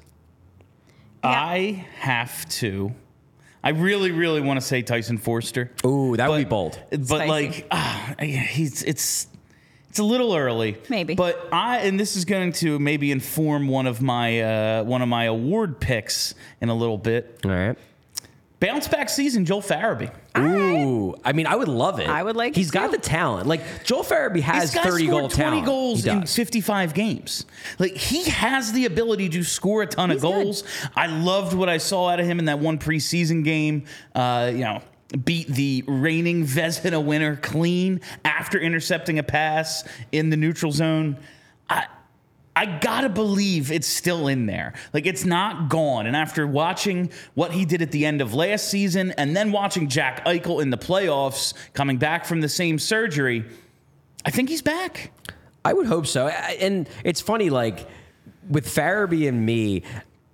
[1.24, 2.92] I have to.
[3.64, 5.70] I really, really want to say Tyson Foerster.
[5.84, 6.78] Ooh, that would be bold.
[6.90, 7.28] But Spicy.
[7.28, 9.28] like, ah, he's it's
[9.88, 11.14] it's a little early, Maybe.
[11.14, 15.08] But I and this is going to maybe inform one of my uh, one of
[15.08, 17.40] my award picks in a little bit.
[17.44, 17.76] All right.
[18.62, 20.10] Bounce back season, Joel Farabee.
[20.38, 22.08] Ooh, I mean, I would love it.
[22.08, 22.96] I would like He's it got too.
[22.96, 23.46] the talent.
[23.48, 25.66] Like Joel Farabee has This guy 30 scored goal 20 talent.
[25.66, 26.34] goals He in does.
[26.36, 27.44] 55 games.
[27.78, 30.44] Like he has the ability to score a ton He's of good.
[30.44, 30.64] goals.
[30.94, 33.84] I loved what I saw out of him in that one preseason game.
[34.14, 34.80] Uh, you know,
[35.24, 41.18] beat the reigning Vezina winner clean after intercepting a pass in the neutral zone.
[41.68, 41.86] I
[42.54, 44.74] I gotta believe it's still in there.
[44.92, 46.06] Like it's not gone.
[46.06, 49.88] And after watching what he did at the end of last season, and then watching
[49.88, 53.44] Jack Eichel in the playoffs coming back from the same surgery,
[54.24, 55.12] I think he's back.
[55.64, 56.28] I would hope so.
[56.28, 57.88] And it's funny, like
[58.48, 59.84] with Farabee and me,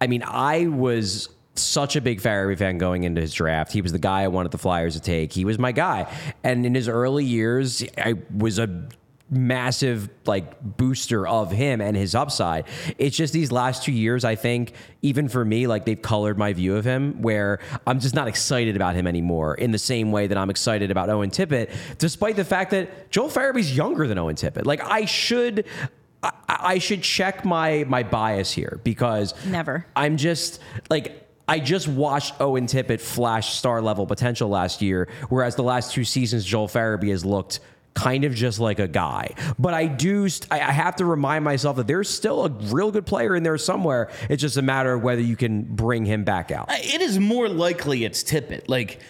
[0.00, 3.72] I mean, I was such a big Farabee fan going into his draft.
[3.72, 5.32] He was the guy I wanted the Flyers to take.
[5.32, 6.12] He was my guy.
[6.42, 8.88] And in his early years, I was a
[9.30, 12.64] massive like booster of him and his upside.
[12.96, 14.72] It's just these last two years, I think,
[15.02, 18.76] even for me, like they've colored my view of him where I'm just not excited
[18.76, 22.44] about him anymore in the same way that I'm excited about Owen Tippett, despite the
[22.44, 24.64] fact that Joel Farabee's younger than Owen Tippett.
[24.64, 25.66] Like I should
[26.22, 29.86] I, I should check my my bias here because Never.
[29.94, 30.60] I'm just
[30.90, 35.92] like I just watched Owen Tippett flash star level potential last year, whereas the last
[35.92, 37.60] two seasons Joel Farabee has looked
[37.98, 39.34] kind of just like a guy.
[39.58, 42.92] But I do st- I I have to remind myself that there's still a real
[42.92, 44.10] good player in there somewhere.
[44.28, 46.70] It's just a matter of whether you can bring him back out.
[46.70, 48.68] Uh, it is more likely it's Tippett.
[48.68, 49.00] Like,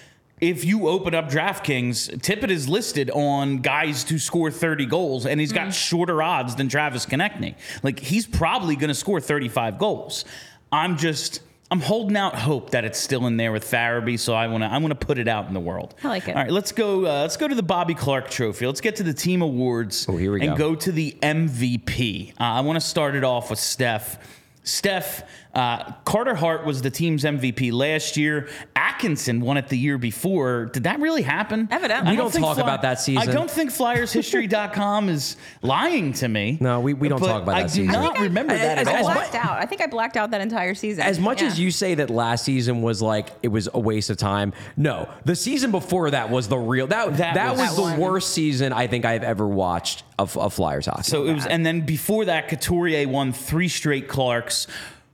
[0.41, 5.39] if you open up DraftKings, Tippett is listed on guys to score 30 goals, and
[5.41, 5.70] he's got mm-hmm.
[5.72, 7.57] shorter odds than Travis Konecny.
[7.82, 10.24] Like, he's probably going to score 35 goals.
[10.72, 11.41] I'm just.
[11.71, 14.69] I'm holding out hope that it's still in there with Farabee, so I want to
[14.69, 15.95] I want to put it out in the world.
[16.03, 16.35] I like it.
[16.35, 17.01] All right, let's go.
[17.05, 18.66] Uh, let's go to the Bobby Clarke Trophy.
[18.66, 20.07] Let's get to the team awards.
[20.09, 20.71] Oh, here we and go.
[20.71, 22.31] go to the MVP.
[22.33, 24.19] Uh, I want to start it off with Steph.
[24.64, 25.23] Steph,
[25.59, 28.48] uh, Carter Hart was the team's MVP last year.
[28.76, 30.66] Atkinson won it the year before.
[30.66, 31.66] Did that really happen?
[31.70, 32.12] Evidently.
[32.12, 33.28] We don't think talk about that season.
[33.28, 36.59] I don't think FlyersHistory.com is lying to me.
[36.61, 37.92] No, we- we don't talk about that I that do season.
[37.92, 39.12] not remember I- that as- at I as all.
[39.14, 39.59] blacked out.
[39.59, 41.02] I think I blacked out that entire season.
[41.04, 41.48] As much Yeah.
[41.48, 45.09] as you say that last season was like it was a waste of time, no,
[45.24, 47.98] the season before that was the real that That that, was- was, That the one.
[47.98, 51.02] worst season I think I've ever watched of, of Flyers hockey.
[51.04, 54.66] So it was, and then before that, Couturier won three straight Clarkes.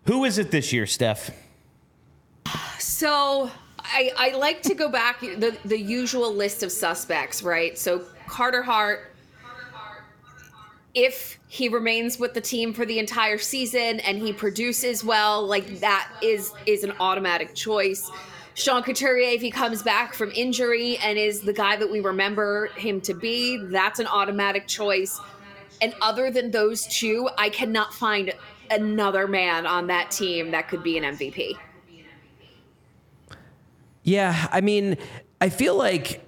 [0.07, 1.31] Who is it this year, Steph?
[2.79, 7.79] So I, I like to go back the the usual list of suspects, right?
[7.79, 9.15] So Carter Hart,
[10.95, 15.81] if he remains with the team for the entire season and he produces well, like
[15.81, 18.11] that is is an automatic choice.
[18.57, 22.67] Sean Couturier, if he comes back from injury and is the guy that we remember
[22.77, 25.19] him to be, that's an automatic choice.
[25.83, 28.33] And other than those two, I cannot find
[28.71, 31.57] another man on that team that could be an MVP.
[34.03, 34.99] Yeah, I mean,
[35.41, 36.21] I feel like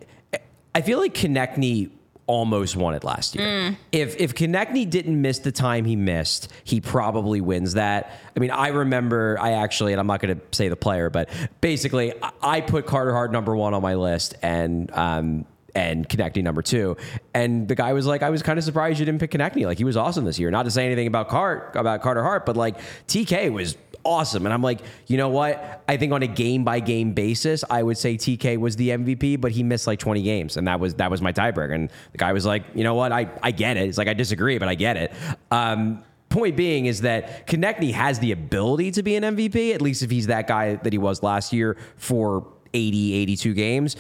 [0.75, 1.91] I feel like Konecny
[2.27, 3.77] almost won it last year.
[3.93, 8.19] If if Konecny didn't miss the time he missed, he probably wins that.
[8.35, 11.29] I mean, I remember I actually, and I'm not going to say the player, but
[11.61, 15.45] basically, I- I put Carter Hart number one on my list, and um,
[15.77, 16.97] and Konecny number two.
[17.35, 19.67] And the guy was like, I was kind of surprised you didn't pick Konecny.
[19.67, 20.51] Like he was awesome this year.
[20.51, 24.47] Not to say anything about Cart about Carter Hart, but like TK was awesome.
[24.47, 25.83] And I'm like, you know what?
[25.87, 29.39] I think on a game by game basis, I would say TK was the MVP,
[29.39, 31.75] but he missed like 20 games, and that was that was my tiebreaker.
[31.75, 33.13] And the guy was like, you know what?
[33.13, 33.87] I I get it.
[33.89, 35.13] It's like I disagree, but I get it.
[35.51, 40.03] Um, point being is that Konecny has the ability to be an MVP, at least
[40.03, 43.97] if he's that guy that he was last year for 80, 82 games.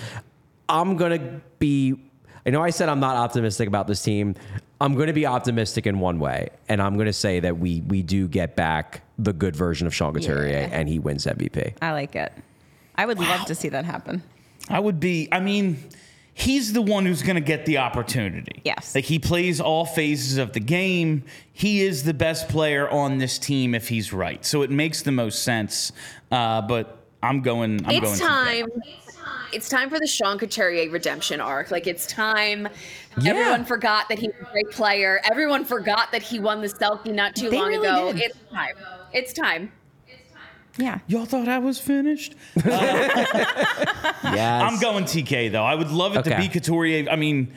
[0.68, 1.94] I'm gonna be.
[2.44, 4.34] I know I said I'm not optimistic about this team.
[4.80, 7.80] I'm going to be optimistic in one way, and I'm going to say that we
[7.82, 10.68] we do get back the good version of Sean Couturier, Yeah.
[10.70, 11.74] and he wins MVP.
[11.82, 12.32] I like it.
[12.94, 14.22] I would love to see that happen.
[14.68, 15.28] I would be.
[15.32, 15.78] I mean,
[16.34, 18.61] he's the one who's going to get the opportunity.
[18.64, 18.94] Yes.
[18.94, 21.24] like he plays all phases of the game.
[21.52, 24.44] He is the best player on this team if he's right.
[24.44, 25.92] So it makes the most sense.
[26.30, 27.80] Uh, but I'm going.
[27.86, 28.04] I'm going.
[28.04, 28.26] it's TK.
[28.26, 28.66] time.
[29.53, 31.70] It's time for the Sean Couturier redemption arc.
[31.70, 32.68] Like it's time.
[33.20, 33.31] Yeah.
[33.33, 35.20] Everyone forgot that he was a great player.
[35.24, 38.12] Everyone forgot that he won the Selke not too They long really ago.
[38.12, 38.22] did.
[38.22, 38.74] It's time.
[39.12, 39.72] It's time.
[40.79, 40.99] Yeah.
[41.07, 42.35] Y'all thought I was finished?
[44.24, 45.64] Yes, I'm going TK though.
[45.64, 47.09] I would love it to be Couturier.
[47.09, 47.55] I mean,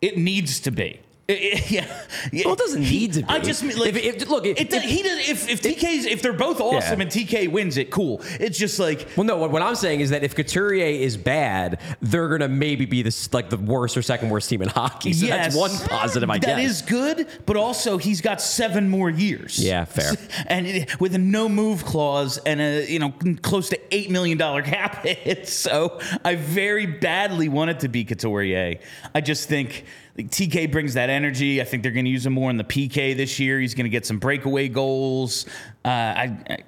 [0.00, 1.00] it needs to be.
[1.28, 1.86] It- yeah,
[2.32, 2.42] yeah.
[2.44, 3.28] Well, it doesn't need to be.
[3.28, 5.28] I just mean, like, If- if- look, if- it, if- he does.
[5.28, 7.02] If if TK's if they're both awesome Yeah.
[7.06, 8.20] and TK wins it, cool.
[8.38, 9.36] It's just like Well, no.
[9.36, 13.02] What, what I'm saying is that if Couturier is bad, they're going to maybe be
[13.02, 15.12] this like the worst or second worst team in hockey.
[15.12, 16.70] So that's one positive, I That guess.
[16.70, 19.58] is good, but also he's got seven more years.
[19.58, 20.12] Yeah, fair.
[20.46, 23.12] And it, with a no move clause and a you know
[23.42, 28.04] close to eight million dollar cap hit, so I very badly want it to be
[28.04, 28.78] Couturier.
[29.14, 29.84] I just think.
[30.16, 31.60] like, TK brings that energy.
[31.60, 33.58] I think they're going to use him more in the PK this year.
[33.58, 35.46] He's going to get some breakaway goals.
[35.84, 36.58] Uh, I, I,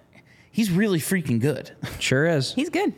[0.51, 1.71] he's really freaking good.
[2.01, 2.55] Sure is.
[2.55, 2.95] He's good.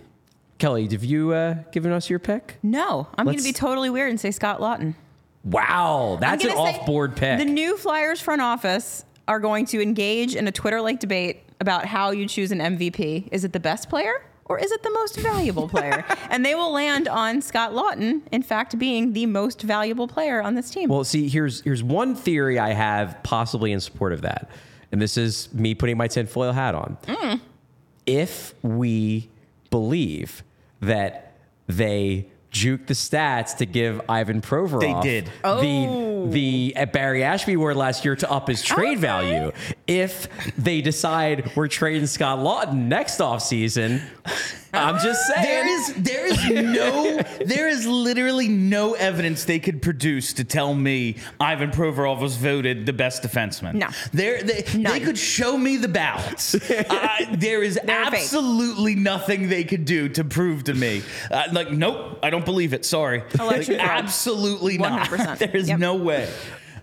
[0.59, 2.59] Kelly, have you uh, given us your pick?
[2.63, 4.95] No, I'm going to be totally weird and say Scott Laughton.
[5.43, 7.39] Wow, that's an gonna off-board pick.
[7.39, 12.11] The new Flyers front office are going to engage in a Twitter-like debate about how
[12.11, 13.29] you choose an MVP.
[13.33, 16.05] Is it the best player or is it the most valuable player?
[16.31, 20.57] and they will land on Scott Laughton, in fact, being the most valuable player on
[20.57, 20.89] this team.
[20.89, 24.51] Well, see, here's here's one theory I have possibly in support of that,
[24.91, 26.99] and this is me putting my tinfoil hat on.
[27.07, 27.41] Mm.
[28.07, 29.29] If we
[29.71, 30.43] believe
[30.81, 31.37] that
[31.69, 35.27] they juked the stats to give Ivan Provorov They did.
[35.43, 39.01] the the uh, Barry Ashbee award last year to up his trade Okay.
[39.01, 39.53] value.
[39.87, 44.03] If they decide we're trading Scott Laughton next offseason,
[44.73, 49.83] I'm just saying There is there is no there is literally no evidence they could
[49.83, 53.75] produce to tell me Ivan Provorov was voted the best defenseman.
[53.75, 53.89] No.
[54.13, 56.55] There they, they could show me the ballots.
[56.71, 58.15] uh, there is They're fake.
[58.23, 61.03] absolutely nothing they could do to prove to me.
[61.31, 62.85] Uh, like nope, I don't believe it.
[62.85, 63.23] Sorry.
[63.39, 65.09] Like, absolutely not.
[65.11, 65.39] 100%.
[65.39, 65.79] There is Yep.
[65.79, 66.29] no way.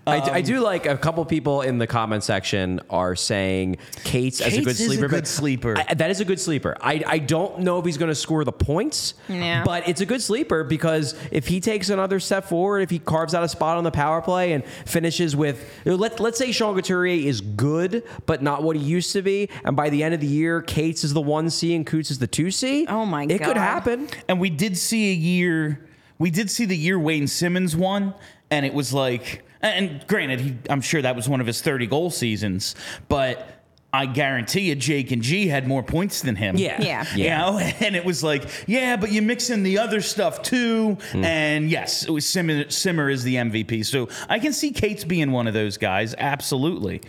[0.08, 3.76] I, do, I um, do like a couple people in the comment section are saying
[4.04, 5.08] Cates, as a Cates good is a sleeper.
[5.08, 5.74] good but sleeper.
[5.88, 6.76] I- that is a good sleeper.
[6.80, 9.62] I, I don't know if he's going to score the points, Yeah.
[9.64, 13.34] but it's a good sleeper because if he takes another step forward, if he carves
[13.34, 17.26] out a spot on the power play and finishes with, let, let's say Sean Couturier
[17.28, 20.26] is good, but not what he used to be, and by the end of the
[20.26, 22.86] year, Cates is the one C and Coots is the two C.
[22.88, 24.08] Oh my It could happen.
[24.28, 25.86] And we did see a year,
[26.18, 28.14] we did see the year Wayne Simmonds won,
[28.50, 31.86] and it was like, and granted, he, I'm sure that was one of his 30
[31.86, 32.74] goal seasons,
[33.08, 33.58] but
[33.92, 36.56] I guarantee you, Jake and G had more points than him.
[36.56, 36.80] Yeah.
[36.82, 37.06] Yeah.
[37.14, 40.98] You know, and it was like, yeah, but you mix in the other stuff too.
[41.14, 43.86] And yes, it was Simmer, Simmer is the MVP.
[43.86, 46.14] So I can see Cates being one of those guys.
[46.18, 47.00] Absolutely.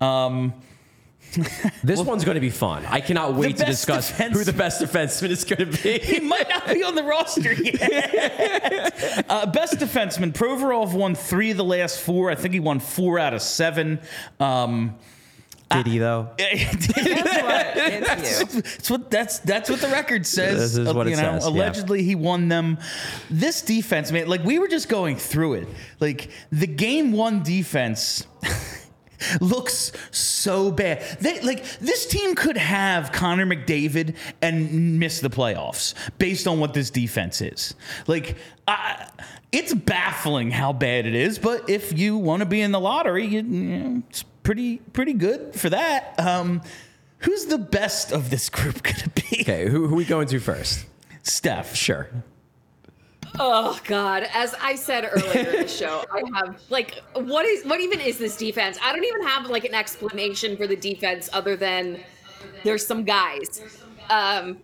[0.00, 0.54] Um,
[1.84, 2.84] This one's going to be fun.
[2.86, 5.98] I cannot wait to discuss defense- who the best defenseman is going to be.
[6.02, 9.24] he might not be on the roster yet.
[9.28, 10.32] uh, best defenseman.
[10.32, 12.30] Provorov won three of the last four.
[12.30, 14.00] I think he won four out of seven.
[14.40, 14.96] Um,
[15.70, 16.30] Did he though?
[16.38, 18.62] It's you.
[18.62, 20.74] That's what that's that's what the record says.
[20.74, 21.50] This is what Uh, it know, says, yeah.
[21.50, 22.78] Allegedly, he won them.
[23.30, 25.68] This defense, man, like we were just going through it.
[26.00, 28.26] Like the game one defense
[29.40, 31.02] looks so bad.
[31.20, 36.74] They like this team could have Connor McDavid and miss the playoffs based on what
[36.74, 37.74] this defense is.
[38.06, 38.36] Like.
[38.66, 39.08] I,
[39.50, 43.24] it's baffling how bad it is, but if you want to be in the lottery,
[43.26, 46.14] you, you know, it's pretty pretty good for that.
[46.18, 46.60] Um,
[47.20, 49.38] who's the best of this group gonna be?
[49.40, 50.84] Okay, who, who we going to first?
[51.22, 51.74] Steph.
[51.74, 52.08] Sure.
[53.38, 54.26] Oh God!
[54.32, 58.18] As I said earlier in the show, I have like, what is what even is
[58.18, 58.78] this defense?
[58.82, 62.00] I don't even have like an explanation for the defense other than
[62.64, 63.62] there's some guys.
[64.10, 64.58] Um,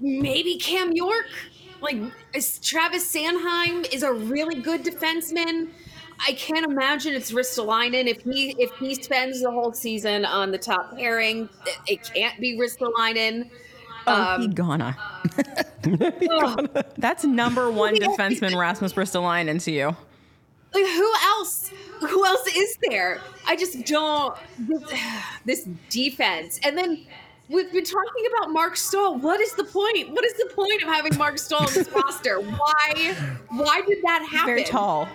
[0.00, 1.26] maybe Cam York,
[1.80, 1.96] like
[2.34, 5.68] is Travis Sanheim is a really good defenseman.
[6.26, 10.58] I can't imagine it's Ristolainen if he if he spends the whole season on the
[10.58, 11.48] top pairing.
[11.86, 13.50] It, can't be Ristolainen.
[14.06, 14.96] Oh, um, he gonna.
[16.98, 19.86] That's number one defenseman Rasmus Ristolainen to you.
[20.74, 23.20] like who else who else is there?
[23.46, 25.00] I just don't this,
[25.44, 26.58] this defense.
[26.64, 27.06] And then
[27.48, 30.10] we've been talking about Marc Staal what is the point?
[30.10, 32.40] What is the point of having Marc Staal in this roster?
[32.40, 33.14] Why
[33.50, 34.46] why did that happen?
[34.46, 35.08] Very tall.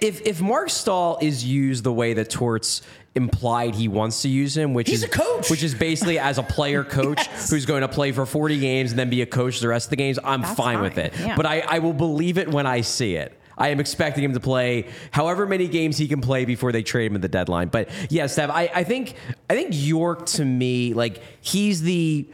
[0.00, 2.82] If if Marc Staal is used the way that Torts
[3.14, 5.48] implied he wants to use him, which He's is a coach.
[5.50, 8.98] which is basically as a player coach who's going to play for 40 games and
[8.98, 11.14] then be a coach the rest of the games, I'm That's fine, with it.
[11.18, 11.34] yeah.
[11.34, 13.38] But I, I will believe it when I see it.
[13.56, 17.06] I am expecting him to play however many games he can play before they trade
[17.06, 17.68] him at the deadline.
[17.68, 19.14] But yeah, Steph, I, I think
[19.48, 22.28] I think York to me, like he's the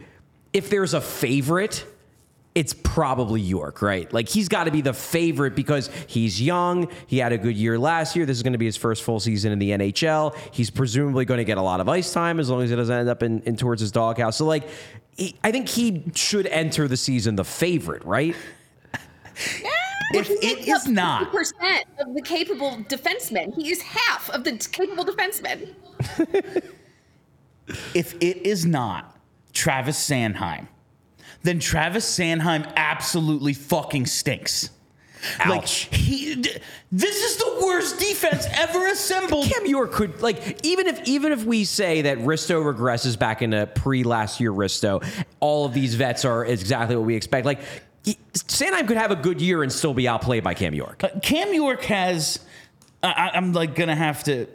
[0.51, 1.85] if there's a favorite,
[2.55, 4.11] it's probably York, right?
[4.13, 6.87] Like he's got to be the favorite because he's young.
[7.07, 8.25] He had a good year last year.
[8.25, 10.35] This is going to be his first full season in the NHL.
[10.51, 12.95] He's presumably going to get a lot of ice time as long as it doesn't
[12.95, 14.37] end up in, in towards his doghouse.
[14.37, 14.67] So like,
[15.17, 18.35] he, I think he should enter the season the favorite, right?
[20.15, 25.05] If it is not, percent of the capable defensemen he is half of the capable
[25.05, 25.73] defensemen
[27.95, 29.17] if it is not
[29.53, 30.67] Travis Sanheim,
[31.43, 34.69] then Travis Sanheim absolutely fucking stinks.
[35.47, 35.87] Like Ouch.
[35.95, 36.51] he, d-
[36.91, 39.45] this is the worst defense ever assembled.
[39.45, 43.65] Cam York could like even if even if we say that Risto regresses back into
[43.67, 45.01] pre last year Risto,
[45.39, 47.45] all of these vets are exactly what we expect.
[47.45, 47.61] Like
[48.03, 51.01] he, Sanheim could have a good year and still be outplayed by Cam York.
[51.05, 52.39] Uh, Cam York has.
[53.01, 54.47] I I- I'm like gonna have to.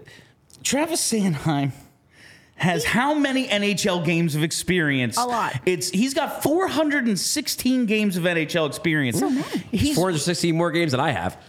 [0.62, 1.72] Travis Sanheim
[2.59, 5.16] has how many NHL games of experience?
[5.16, 5.61] A lot.
[5.64, 9.18] It's he's got 416 games of NHL experience.
[9.18, 9.46] So many.
[9.70, 11.40] He's 416 more games than I have.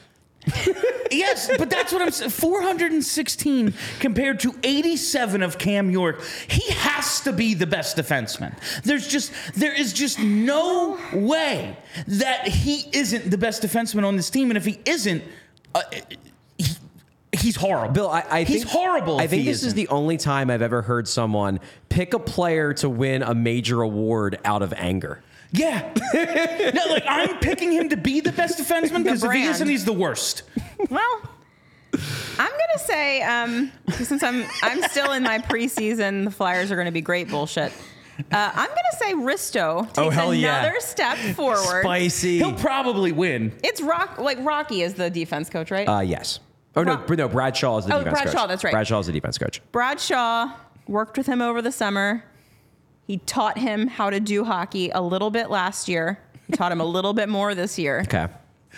[1.12, 2.32] yes, but that's what I'm saying.
[2.32, 6.24] 416 compared to 87 of Cam York.
[6.48, 8.58] He has to be the best defenseman.
[8.84, 14.30] There's just there is just no way that he isn't the best defenseman on this
[14.30, 15.24] team, and if he isn't,
[15.76, 16.18] uh, he,
[17.40, 17.94] he's horrible.
[17.94, 19.20] Bill, I, I he's think, horrible.
[19.20, 19.78] I think this is isn't.
[19.78, 21.60] the only time I've ever heard someone
[21.90, 25.22] pick a player to win a major award out of anger.
[25.52, 25.92] yeah.
[26.14, 29.86] no, like I'm picking him to be the best defenseman because if he isn't, he's
[29.86, 30.44] the worst.
[30.90, 31.22] Well,
[32.38, 36.92] I'm gonna say um, since I'm I'm still in my preseason, the Flyers are gonna
[36.92, 37.72] be great bullshit.
[38.32, 40.80] Uh, I'm gonna say Risto takes Oh, hell another yeah.
[40.80, 41.82] step forward.
[41.84, 42.38] Spicy.
[42.38, 43.54] He'll probably win.
[43.64, 45.88] It's Rock like Rocky is the defense coach, right?
[45.88, 46.40] Uh, yes.
[46.76, 47.28] Oh no, Bra- no.
[47.28, 48.34] Brad Shaw is the Oh, defense Brad coach.
[48.34, 48.72] Shaw, that's right.
[48.72, 49.62] Brad Shaw is the defense coach.
[49.72, 50.54] Brad Shaw
[50.88, 52.24] worked with him over the summer.
[53.06, 56.20] He taught him how to do hockey a little bit last year.
[56.48, 58.02] He taught him a little bit more this year.
[58.02, 58.28] Okay.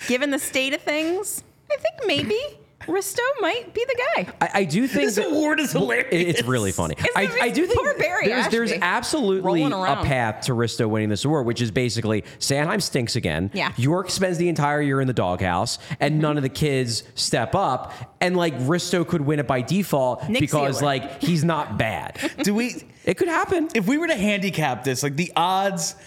[0.07, 2.39] Given the state of things, I think maybe
[2.87, 4.27] Risto might be the guy.
[4.41, 6.07] I, I do think This award is hilarious.
[6.11, 6.95] It's really funny.
[6.97, 11.09] It's I, I do think poor Barry there's, there's absolutely a path to Risto winning
[11.09, 13.51] this award, which is basically Sanheim stinks again.
[13.53, 13.73] Yeah.
[13.77, 16.21] York spends the entire year in the doghouse, and mm-hmm.
[16.21, 20.39] none of the kids step up, and like Risto could win it by default Nick
[20.39, 20.85] because Seeler.
[20.85, 22.17] like he's not bad.
[22.43, 22.83] Do we?
[23.05, 23.69] it could happen.
[23.73, 26.05] If we were to handicap this, like the odds, like,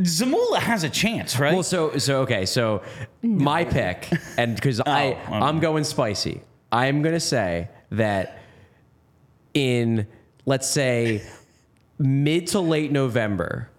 [0.00, 1.52] Zamula has a chance, right?
[1.54, 2.82] Well, so so okay, so
[3.22, 5.20] my pick, and because oh, I okay.
[5.32, 6.40] I'm going spicy,
[6.72, 8.38] I'm gonna say that
[9.54, 10.06] in
[10.46, 11.22] let's say
[11.98, 13.70] mid to late November,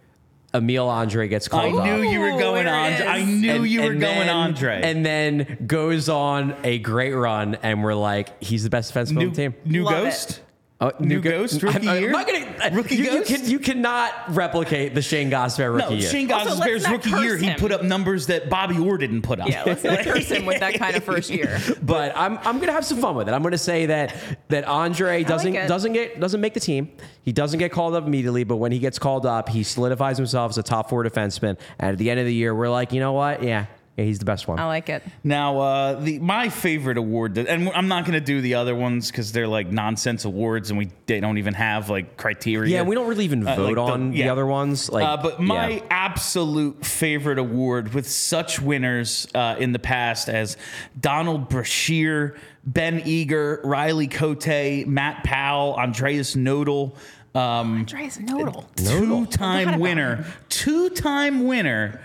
[0.53, 1.81] Emil Andrae gets I called up.
[1.81, 2.91] I knew you were Ooh, going there on.
[2.93, 3.27] it I is.
[3.27, 4.83] knew And- you were going then- Andrae.
[4.83, 9.15] and then goes on a great run, and we're like, he's the best defenseman on
[9.17, 9.55] new the team.
[9.65, 10.39] new Love ghost.
[10.81, 12.07] Oh, New go- Ghost, rookie I'm, year?
[12.07, 15.95] I'm not gonna, Rookie you, you can, you cannot replicate the Shane Gosper rookie No,
[16.01, 16.09] year.
[16.09, 18.77] Shane Also, Goss's let's Bears not rookie curse year, he put up numbers that Bobby
[18.77, 19.47] Orr didn't put up.
[19.47, 21.59] Yeah, let's not curse him with that kind of first year.
[21.81, 23.31] but I'm, I'm gonna have some fun with it.
[23.31, 24.15] I'm gonna say that
[24.49, 25.67] that Andrae doesn't it.
[25.69, 26.91] doesn't get doesn't make the team.
[27.21, 30.49] He doesn't get called up immediately, but when he gets called up, he solidifies himself
[30.49, 31.57] as a top four defenseman.
[31.79, 33.41] And at the end of the year, we're like, you know what?
[33.41, 33.67] Yeah,
[33.97, 34.59] yeah he's the best one.
[34.59, 35.03] I like it.
[35.23, 38.75] Now, uh, the my favorite award, that, and I'm not going to do the other
[38.75, 42.71] ones because they're like nonsense awards, and we they don't even have like criteria.
[42.73, 44.31] yeah, we don't really even Uh, vote like on the yeah.
[44.31, 44.89] other ones.
[44.89, 45.83] Like, uh, but my yeah.
[45.89, 50.57] absolute favorite award with such winners uh, in the past as
[50.99, 52.35] Donald Brashear,
[52.65, 56.95] Ben Eager, Riley Cote, Matt Powell, Andreas Nodl.
[57.33, 58.65] Um, Andreas Nodl.
[58.75, 61.99] two-time winner, two time winner,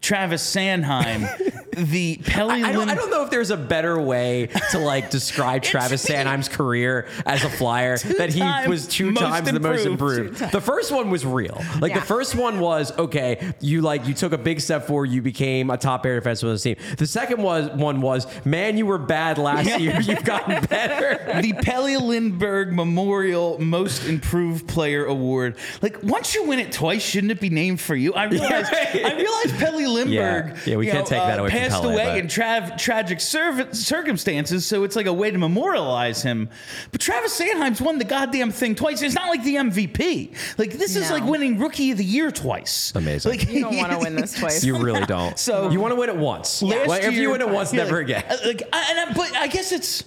[0.00, 1.26] Travis Sanheim,
[1.90, 5.62] the Pelle I don't, I don't know if there's a better way to like describe
[5.64, 10.30] Travis Sanheim's career as a flyer that he was two most times the most improved.
[10.32, 10.52] improved.
[10.52, 11.62] The first one was real.
[11.80, 12.00] Like Yeah.
[12.00, 13.52] the first one was okay.
[13.60, 15.06] You like you took a big step forward.
[15.10, 16.76] You became a top air defenseman on the team.
[16.98, 20.00] The second was one was man, you were bad last year.
[20.00, 21.40] You've gotten better.
[21.42, 25.56] the Pelle Lindbergh Memorial Most Improved Player Award.
[25.82, 28.14] Like once you win it twice, shouldn't it be named for you?
[28.14, 28.66] I realize.
[28.72, 30.12] I realize Pelle Lindbergh.
[30.48, 30.56] Yeah.
[30.66, 33.68] Yeah, we can't take that away from Passed Pelle, away but- in tra- tragic cir-
[33.72, 36.48] circumstances, so it's like a way to memorialize him.
[36.92, 39.02] But Travis Sanheim's won the goddamn thing twice.
[39.02, 40.34] It's not like the MVP.
[40.58, 42.92] Like this is like winning Rookie of the Year twice.
[42.94, 43.30] Amazing.
[43.32, 44.64] Like, You don't want to win this twice.
[44.64, 45.38] You really don't.
[45.38, 46.62] So- you want to win it once.
[46.62, 48.24] Last Like, if you win it once, yeah, never like- again.
[48.30, 50.04] uh, Like, I- and I, but I guess it's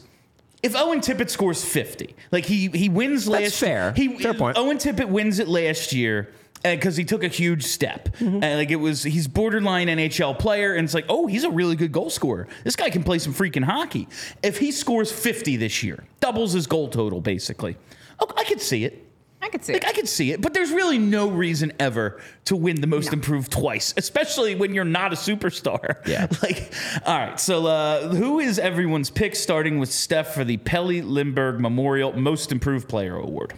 [0.62, 3.60] if Owen Tippett scores fifty, like he he wins That's last.
[3.60, 3.94] fair.
[3.96, 4.58] He, Fair point.
[4.58, 6.30] Owen Tippett wins it last year.
[6.64, 8.44] Because he took a huge step, Mm-hmm.
[8.44, 11.76] and like it was, he's borderline NHL player, and it's like, oh, he's a really
[11.78, 12.48] good goal scorer.
[12.66, 14.08] This guy can play some freaking hockey.
[14.44, 17.78] If he scores fifty this year, doubles his goal total, basically.
[18.20, 19.06] Oh, I could see it.
[19.42, 19.90] I could see Like it.
[19.90, 23.50] I could see it, but there's really no reason ever to win the most improved
[23.54, 26.06] twice, especially when you're not a superstar.
[26.06, 26.28] Yeah.
[26.44, 26.74] Like,
[27.06, 27.40] all right.
[27.40, 29.38] So, uh, who is everyone's pick?
[29.38, 33.54] Starting with Steph for the Pelle Lindbergh Memorial Most Improved Player Award.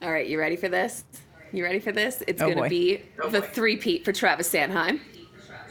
[0.00, 1.04] All right, you ready for this?
[1.52, 2.22] You ready for this?
[2.26, 5.00] It's Oh, going to be oh, the three-peat for Travis Sanheim.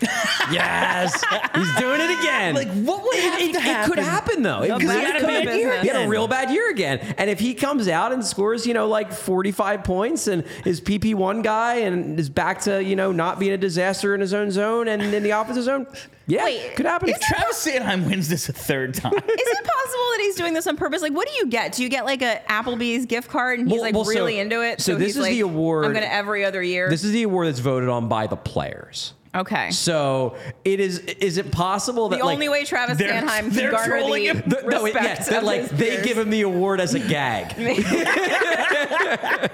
[0.51, 1.23] yes,
[1.55, 2.55] he's doing it again.
[2.55, 4.63] Like, what would have it, to it could happen though.
[4.63, 5.69] It, because he best had a bad year.
[5.69, 5.81] business.
[5.81, 6.99] He had a real bad year again.
[7.17, 11.15] And if he comes out and scores, you know, like 45 points and is PP
[11.15, 14.51] one guy and is back to you know not being a disaster in his own
[14.51, 15.87] zone and in the opposite zone,
[16.27, 17.09] yeah, Wait, could happen.
[17.09, 20.67] If Travis Sanheim wins this a third time, Is it possible that he's doing this
[20.67, 21.01] on purpose?
[21.01, 21.73] Like, what do you get?
[21.73, 24.37] Do you get like a Applebee's gift card and he's Well- like well, so- really
[24.37, 24.79] into it?
[24.79, 26.87] so this he's is like, the award- I'm going to every other year.
[26.89, 29.13] This is the award that's voted on by the players.
[29.35, 29.69] Okay.
[29.69, 30.99] So it is.
[30.99, 34.25] Is it possible that The like, only way Travis they're- Sanheim can they're garner the
[34.25, 34.43] him.
[34.47, 36.05] The, no, it- respect yes, that like his they peers.
[36.05, 37.49] give him the award as a gag.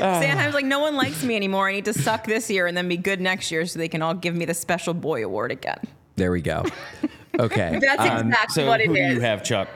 [0.00, 1.68] Sanheim's like, no one likes me anymore.
[1.68, 4.02] I need to suck this year and then be good next year so they can
[4.02, 5.78] all give me the special boy award again.
[6.16, 6.64] there we go.
[7.38, 7.78] Okay.
[7.80, 9.68] That's um, exactly so what it who do you have, Chuck?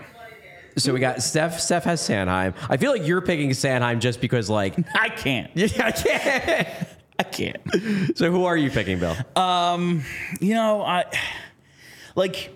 [0.76, 1.60] So we got Steph.
[1.60, 2.52] Steph has Sanheim.
[2.68, 5.48] I feel like you're picking Sanheim just because, like, I can't.
[5.54, 6.68] yeah, I can't.
[7.18, 7.56] I can't.
[8.16, 9.16] So who are you picking, Bill?
[9.36, 10.02] Um,
[10.40, 11.04] You know, I
[12.14, 12.50] like.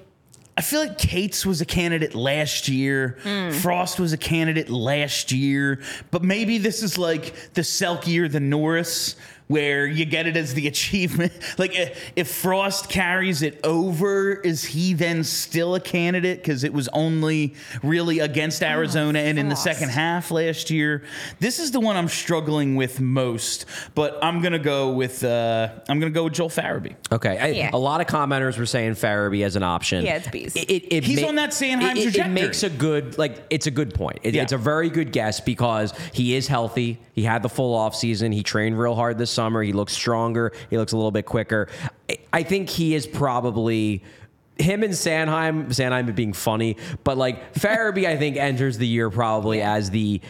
[0.57, 3.17] I feel like Cates was a candidate last year.
[3.63, 5.81] Frost was a candidate last year.
[6.11, 9.15] But maybe this is like the Selke year, the Norris,
[9.49, 11.33] where you get it as the achievement.
[11.59, 11.73] Like
[12.17, 16.39] if Frost carries it over, is he then still a candidate?
[16.39, 21.03] Because it was only really against Arizona and in the second half last year.
[21.41, 23.65] This is the one I'm struggling with most.
[23.95, 26.95] But I'm gonna go with uh, I'm gonna go with Joel Farabee.
[27.11, 27.71] Okay, I, Yeah.
[27.73, 30.05] a lot of commenters were saying Farabee as an option.
[30.05, 30.55] Yeah, it's bees.
[30.57, 33.67] It, it, it He's on that Sanheim it, it, it makes a good like it's
[33.67, 34.19] a good point.
[34.23, 34.43] It- Yeah.
[34.43, 36.99] It's a very good guess because he is healthy.
[37.15, 38.31] He had the full off season.
[38.31, 39.63] He trained real hard this summer.
[39.63, 40.53] He looks stronger.
[40.69, 41.69] He looks a little bit quicker.
[42.33, 44.03] I- think he is probably
[44.57, 49.63] him and Sanheim, Sanheim being funny, but like Farabee, I think enters the year probably
[49.63, 50.21] as the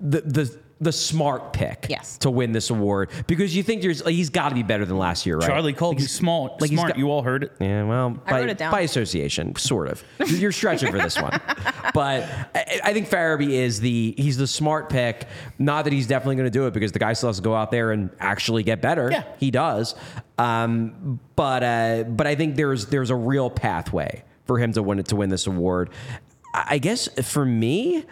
[0.00, 2.18] the the the smart pick Yes.
[2.18, 4.98] to win this award because you think there's like, he's got to be better than
[4.98, 5.46] last year, right?
[5.46, 6.88] Charlie called you small, like he's smart.
[6.92, 7.52] got- you all heard it.
[7.60, 8.72] Yeah, well, I by, wrote it down.
[8.72, 10.02] by association, sort of.
[10.26, 11.30] You're stretching for this one,
[11.94, 12.22] but
[12.54, 15.26] I, I think Farabee is the he's the smart pick.
[15.58, 17.54] Not that he's definitely going to do it because the guy still has to go
[17.54, 19.08] out there and actually get better.
[19.10, 19.24] Yeah.
[19.38, 19.94] he does.
[20.38, 24.98] Um, but uh, but I think there's there's a real pathway for him to win
[24.98, 25.90] it to win this award.
[26.54, 28.04] I I guess for me,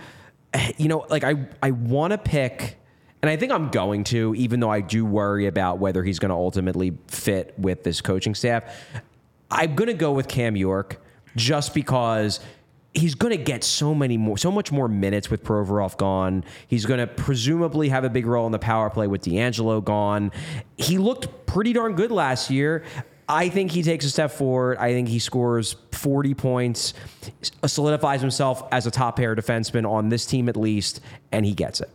[0.77, 2.77] you know, like I I want to pick.
[3.23, 6.31] And I think I'm going to, even though I do worry about whether he's going
[6.31, 8.65] to ultimately fit with this coaching staff.
[9.51, 11.03] I'm going to go with Cam York
[11.37, 12.41] just because
[12.95, 16.45] he's going to get so many more, so much more minutes with Provorov gone.
[16.67, 20.33] He's going to presumably have a big role in the power play with DeAngelo gone.
[20.77, 22.85] He looked pretty darn good last year.
[23.31, 24.77] I think he takes a step forward.
[24.79, 26.95] I think he scores 40 points,
[27.65, 31.01] solidifies himself as a top pair defenseman on this team at least,
[31.31, 31.91] and he gets it.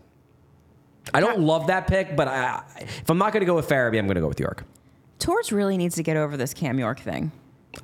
[1.14, 4.00] I don't love that pick, but I, if I'm not going to go with Farabee,
[4.00, 4.64] I'm going to go with York.
[5.20, 7.32] Torts really needs to get over this Cam York thing.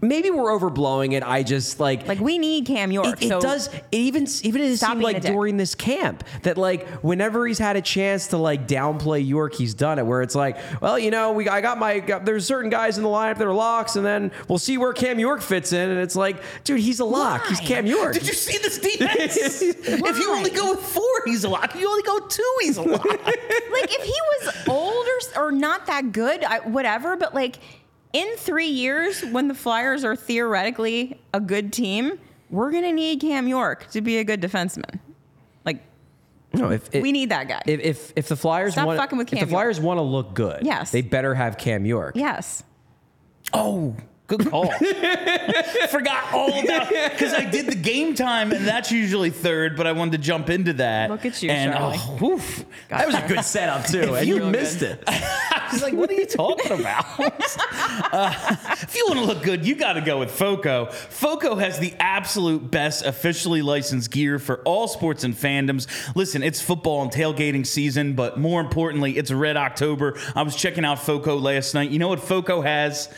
[0.01, 1.23] Maybe we're overblowing it.
[1.23, 3.21] I just like Like we need Cam York.
[3.21, 3.67] It, it so does.
[3.67, 7.75] It even even it Stop seemed like during this camp that like whenever he's had
[7.75, 10.05] a chance to like downplay York, he's done it.
[10.05, 13.03] Where it's like, well, you know, we I got my got, there's certain guys in
[13.03, 15.99] the lineup that are locks, and then we'll see where Cam York fits in, and
[15.99, 17.45] it's like, dude, he's a lock.
[17.47, 18.13] He's Cam York.
[18.13, 19.37] Did you see this defense?
[19.61, 21.75] if you only go with four, he's a lock.
[21.75, 23.05] If you only go with two, he's a lock.
[23.05, 25.05] like if he was old
[25.37, 27.15] or, or not that good, I, whatever.
[27.15, 27.57] But like
[28.13, 33.47] in three years, when the Flyers are theoretically a good team, we're gonna need Cam
[33.47, 34.99] York to be a good defenseman.
[35.65, 35.81] Like
[36.53, 37.61] no, if it, we need that guy.
[37.65, 40.33] If if, if the Flyers Stop want fucking with if the Flyers want to look
[40.33, 40.91] good, Yes.
[40.91, 42.15] they better have Cam York.
[42.15, 42.63] yes.
[43.53, 43.95] Oh,
[44.37, 44.71] good call.
[45.89, 49.91] Forgot all about because I did the game time, and that's usually third, but I
[49.91, 51.09] wanted to jump into that.
[51.09, 51.97] Look at you, and Charlie.
[51.99, 52.65] oh, oof.
[52.89, 55.03] That was a good setup too, and you missed it.
[55.07, 57.05] I was like, what are you talking about?
[57.19, 60.87] Uh, if you want to look good, you got to go with FOCO.
[60.91, 65.87] FOCO has the absolute best officially licensed gear for all sports and fandoms.
[66.15, 70.17] Listen, it's football and tailgating season, but more importantly, it's Red October.
[70.35, 71.91] I was checking out FOCO last night.
[71.91, 73.09] You know what FOCO has?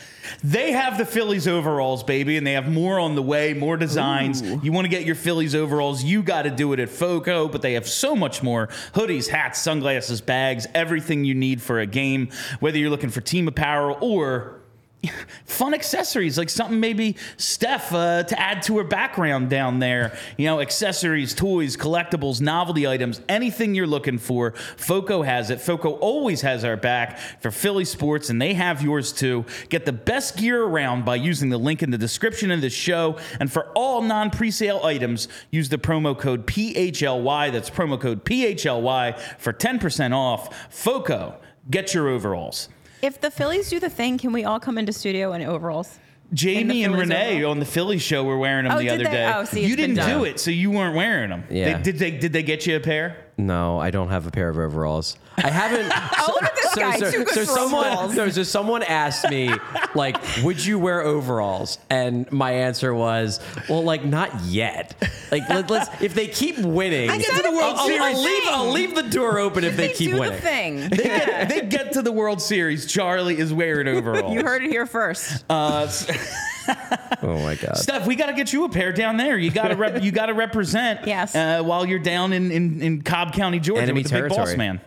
[0.42, 4.42] They have the Phillies overalls, baby, and they have more on the way, more designs.
[4.42, 7.62] You want to get your Phillies overalls, you got to do it at FOCO, but
[7.62, 8.68] they have so much more.
[8.94, 12.28] Hoodies, hats, sunglasses, bags, everything you need for a game,
[12.60, 14.60] whether you're looking for team apparel or
[15.44, 20.16] fun accessories like something maybe Steph uh, to add to her background down there.
[20.36, 24.52] You know, accessories, toys, collectibles, novelty items, anything you're looking for.
[24.76, 25.60] Foco has it.
[25.60, 29.44] Foco always has our back for Philly sports, and they have yours too.
[29.68, 33.18] Get the best gear around by using the link in the description of the show.
[33.40, 37.52] And for all non presale items, use the promo code PHLY.
[37.52, 40.72] That's promo code PHLY for 10% off.
[40.72, 41.38] Foco,
[41.70, 42.68] get your overalls.
[43.04, 45.98] If the Phillies do the thing, can we all come into studio in overalls?
[46.32, 47.50] Jamie and Phillies Renee overall?
[47.50, 49.10] on the Philly show were wearing them Oh, the did other they?
[49.10, 49.32] day.
[49.36, 51.44] Oh, see, you didn't do it, so you weren't wearing them.
[51.50, 51.76] Yeah.
[51.76, 52.10] They, did they?
[52.12, 53.23] Did they get you a pair?
[53.36, 55.16] No, I don't have a pair of overalls.
[55.36, 55.92] I haven't.
[56.26, 56.98] Oh, look at this guy.
[57.10, 58.14] Too good for someone, overalls.
[58.14, 59.50] no, so someone asked me,
[59.94, 61.76] like, would you wear overalls?
[61.90, 64.94] And my answer was, well, like, not yet.
[65.30, 68.00] Like, let, us if they keep winning, I get to the World I'll, Series.
[68.16, 70.36] I'll leave, I'll leave the door open if they, They keep do winning.
[70.36, 70.76] the thing.
[70.88, 72.86] They get, they get to the World Series.
[72.86, 74.32] Charlie is wearing overalls.
[74.32, 75.44] You heard it here first.
[75.50, 76.06] Uh, s-
[77.22, 77.78] Oh my god.
[77.78, 79.38] Steph, we got to get you a pair down there.
[79.38, 81.06] You got to rep, you got to represent.
[81.06, 81.34] Yes.
[81.34, 84.56] Uh, while you're down in, in, in Cobb County, Georgia, Enemy with the big boss
[84.56, 84.80] man.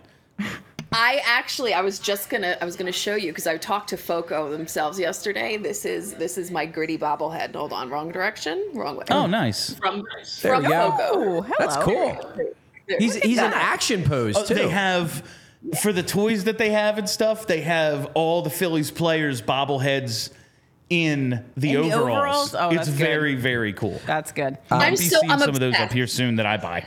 [0.91, 3.97] I actually, I was just gonna, I was gonna show you because I talked to
[3.97, 5.57] Foco themselves yesterday.
[5.57, 7.55] This is this is my gritty bobblehead.
[7.55, 9.05] Hold on, wrong direction, wrong way.
[9.11, 9.73] Oh, nice.
[9.75, 10.03] from
[10.41, 10.63] There from.
[10.63, 10.97] Foco.
[10.99, 11.55] Oh, hello.
[11.59, 12.33] That's cool.
[12.99, 14.53] He's Look at he's an action pose Oh, too.
[14.53, 15.23] they have
[15.81, 17.47] for the toys that they have and stuff.
[17.47, 20.31] They have all the Phillies players bobbleheads
[20.89, 22.53] in the In the overalls.
[22.53, 22.55] overalls?
[22.55, 22.97] Oh, it's that's good.
[22.97, 23.99] very very cool.
[24.05, 24.57] That's good.
[24.71, 26.85] I'll I'm be so- seeing I'm some of those up here soon that I buy.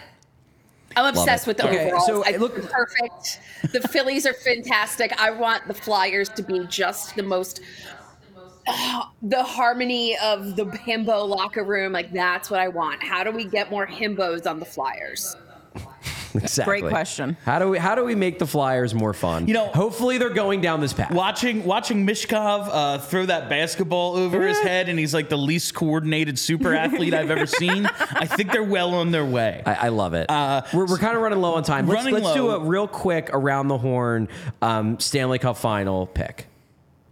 [0.96, 2.06] I'm obsessed with the Okay, overalls.
[2.06, 3.40] so I look- look perfect.
[3.72, 5.12] The Phillies are fantastic.
[5.20, 7.60] I want the Flyers to be just the most.
[9.22, 13.02] the harmony of the himbo locker room, like that's what I want.
[13.02, 15.36] How do we get more himbos on the Flyers?
[16.34, 16.80] exactly.
[16.80, 17.36] Great question.
[17.44, 19.46] How do we how do we make the Flyers more fun?
[19.48, 21.12] You know- hopefully they're going down this path.
[21.12, 25.74] Watching watching Michkov uh, throw that basketball over his head, and he's like the least
[25.74, 27.86] coordinated super athlete I've ever seen.
[27.86, 29.62] I think they're well on their way.
[29.66, 30.30] I, I love it.
[30.30, 31.86] Uh, we're we're kind of running low on time.
[31.86, 34.28] Let's, running let's do a real quick around the horn
[34.62, 36.46] um, Stanley Cup final pick.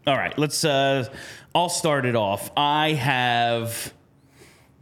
[0.06, 0.64] All right, let's.
[0.64, 1.12] Uh,
[1.54, 2.50] I'll start it off.
[2.56, 3.92] I have.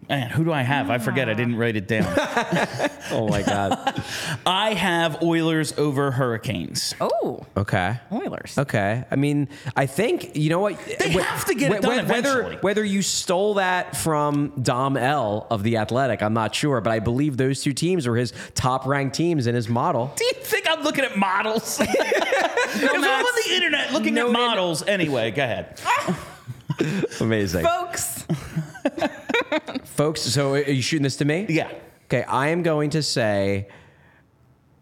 [0.09, 0.89] Man, who do I have?
[0.89, 1.29] I forget.
[1.29, 1.59] I didn't ah.
[1.59, 2.07] write it down.
[3.13, 4.03] Oh my god.
[4.45, 6.93] I have Oilers over Hurricanes.
[7.01, 7.97] Oh, Okay.
[8.11, 8.59] Oilers.
[8.59, 9.05] Okay.
[9.09, 12.19] I mean, I think you know what They wh- have to get it done whether
[12.41, 12.57] eventually.
[12.63, 16.99] whether you stole that from Dom L of the Athletic, I'm not sure, but I
[16.99, 20.11] believe those two teams were his top ranked teams in his model.
[20.17, 21.81] Do you think I'm looking at models?
[22.77, 24.47] Because I'm on the internet looking No, at no, no.
[24.49, 24.83] models.
[24.83, 25.81] Anyway, go ahead.
[27.21, 28.27] Amazing, Folks,
[29.97, 30.21] folks.
[30.23, 31.47] So are you shooting this to me?
[31.49, 31.71] Yeah.
[32.07, 32.23] Okay.
[32.25, 33.69] I am going to say,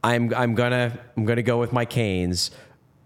[0.03, 2.51] I'm I'm gonna I'm gonna go with my Canes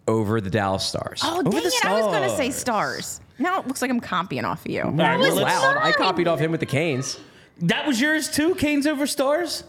[0.09, 1.21] over the Dallas Stars.
[1.23, 1.85] oh Over dang the it!
[1.85, 3.07] I was gonna say Stars.
[3.07, 3.21] stars.
[3.39, 4.83] Now it looks like I'm copying off of you.
[4.83, 7.21] All right, well, Wow, let's- I copied off him with the Canes.
[7.63, 8.55] that was yours too.
[8.57, 9.63] Canes over Stars.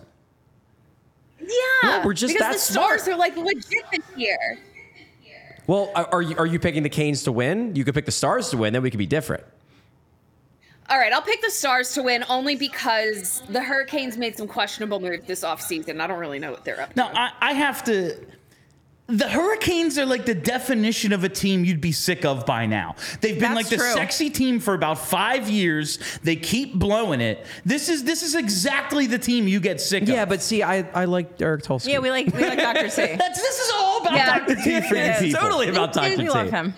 [1.40, 3.16] Yeah, we're just because that the stars smart.
[3.16, 4.58] are like legit this year.
[5.68, 7.76] Well, are are you are you picking the Canes to win?
[7.76, 8.74] You could pick the Stars to win.
[8.74, 9.44] Then we could be different.
[10.90, 15.00] All right, I'll pick the Stars to win only because the Hurricanes made some questionable
[15.00, 16.02] moves this offseason.
[16.02, 16.96] I don't really know what they're up to.
[16.96, 18.16] Now I, I have to.
[19.06, 22.96] The Hurricanes are like the definition of a team you'd be sick of by now.
[23.22, 23.92] They've been That's like the true.
[23.94, 25.98] sexy team for about five years.
[26.22, 27.44] They keep blowing it.
[27.66, 30.10] This is this is exactly the team you get sick of.
[30.10, 31.88] Yeah, but see, I I like Eric Tulsky.
[31.88, 32.88] Yeah, we like we like Dr.
[32.92, 33.16] C.
[33.16, 34.40] That's this is all about Yeah.
[34.40, 34.56] Dr.
[34.56, 35.42] T for you Yeah, people.
[35.42, 36.18] totally about we, Dr.
[36.18, 36.30] we T.
[36.30, 36.74] love him.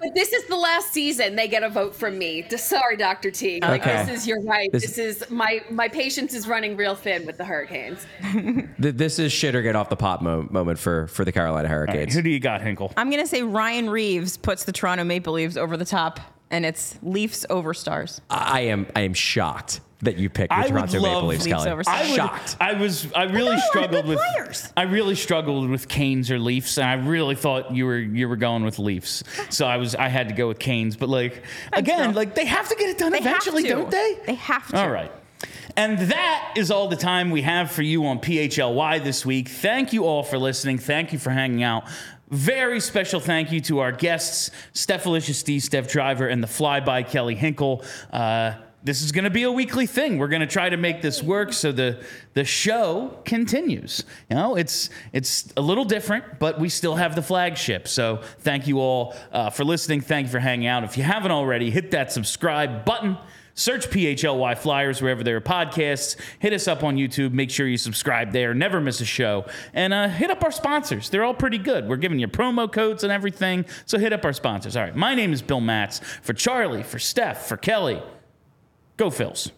[0.00, 2.44] But this is the last season they get a vote from me.
[2.56, 3.30] Sorry, Dr.
[3.30, 3.60] T.
[3.60, 4.04] Like Okay.
[4.06, 4.70] this is you're right.
[4.72, 8.06] This- This, is my my patience is running real thin with the Hurricanes.
[8.78, 11.78] This is shit or get off the pot mo- moment for for the Carolina All
[11.80, 12.14] right, Hurricanes.
[12.14, 12.92] who do you got, Hinkle?
[12.96, 16.20] I'm gonna say Ryan Reaves puts the Toronto Maple Leafs over the top,
[16.50, 18.20] and it's Leafs over Stars.
[18.30, 21.44] I am I am shocked that you picked the I would Toronto love Maple Leafs,
[21.44, 21.70] Leafs Kelly.
[21.70, 22.56] over I would, shocked.
[22.60, 23.12] I was.
[23.12, 24.20] I really got a lot of struggled good with.
[24.34, 24.72] players.
[24.76, 28.36] I really struggled with Canes or Leafs, and I really thought you were you were
[28.36, 29.24] going with Leafs.
[29.50, 29.94] So I was.
[29.94, 31.42] I had to go with Canes, but like
[31.72, 32.16] again, Phil.
[32.16, 33.68] like they have to get it done They have eventually, to.
[33.70, 34.18] don't they?
[34.26, 34.80] They have to.
[34.80, 35.10] All right.
[35.76, 39.48] And that is all the time we have for you on PHLY this week.
[39.48, 40.78] Thank you all for listening.
[40.78, 41.84] Thank you for hanging out.
[42.30, 47.08] Very special thank you to our guests, Steph Alicia Steve, Steph Driver, and the flyby
[47.08, 47.84] Kelly Hinkle.
[48.12, 48.54] Uh,
[48.88, 50.16] this is going to be a weekly thing.
[50.16, 54.02] We're going to try to make this work so the the show continues.
[54.30, 57.86] You know, it's it's a little different, but we still have the flagship.
[57.86, 60.00] So thank you all uh, for listening.
[60.00, 60.84] Thank you for hanging out.
[60.84, 63.18] If you haven't already, hit that subscribe button.
[63.52, 66.16] Search PHLY Flyers wherever there are podcasts.
[66.38, 67.32] Hit us up on YouTube.
[67.32, 68.54] Make sure you subscribe there.
[68.54, 69.44] Never miss a show.
[69.74, 71.10] And uh, hit up our sponsors.
[71.10, 71.88] They're all pretty good.
[71.88, 73.66] We're giving you promo codes and everything.
[73.84, 74.76] So hit up our sponsors.
[74.76, 74.96] All right.
[74.96, 76.00] My name is Bill Matz.
[76.22, 78.00] For Charlie, for Steph, for Kelly,
[78.98, 79.52] go Phils.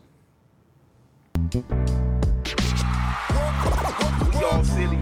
[4.34, 4.99] We all silly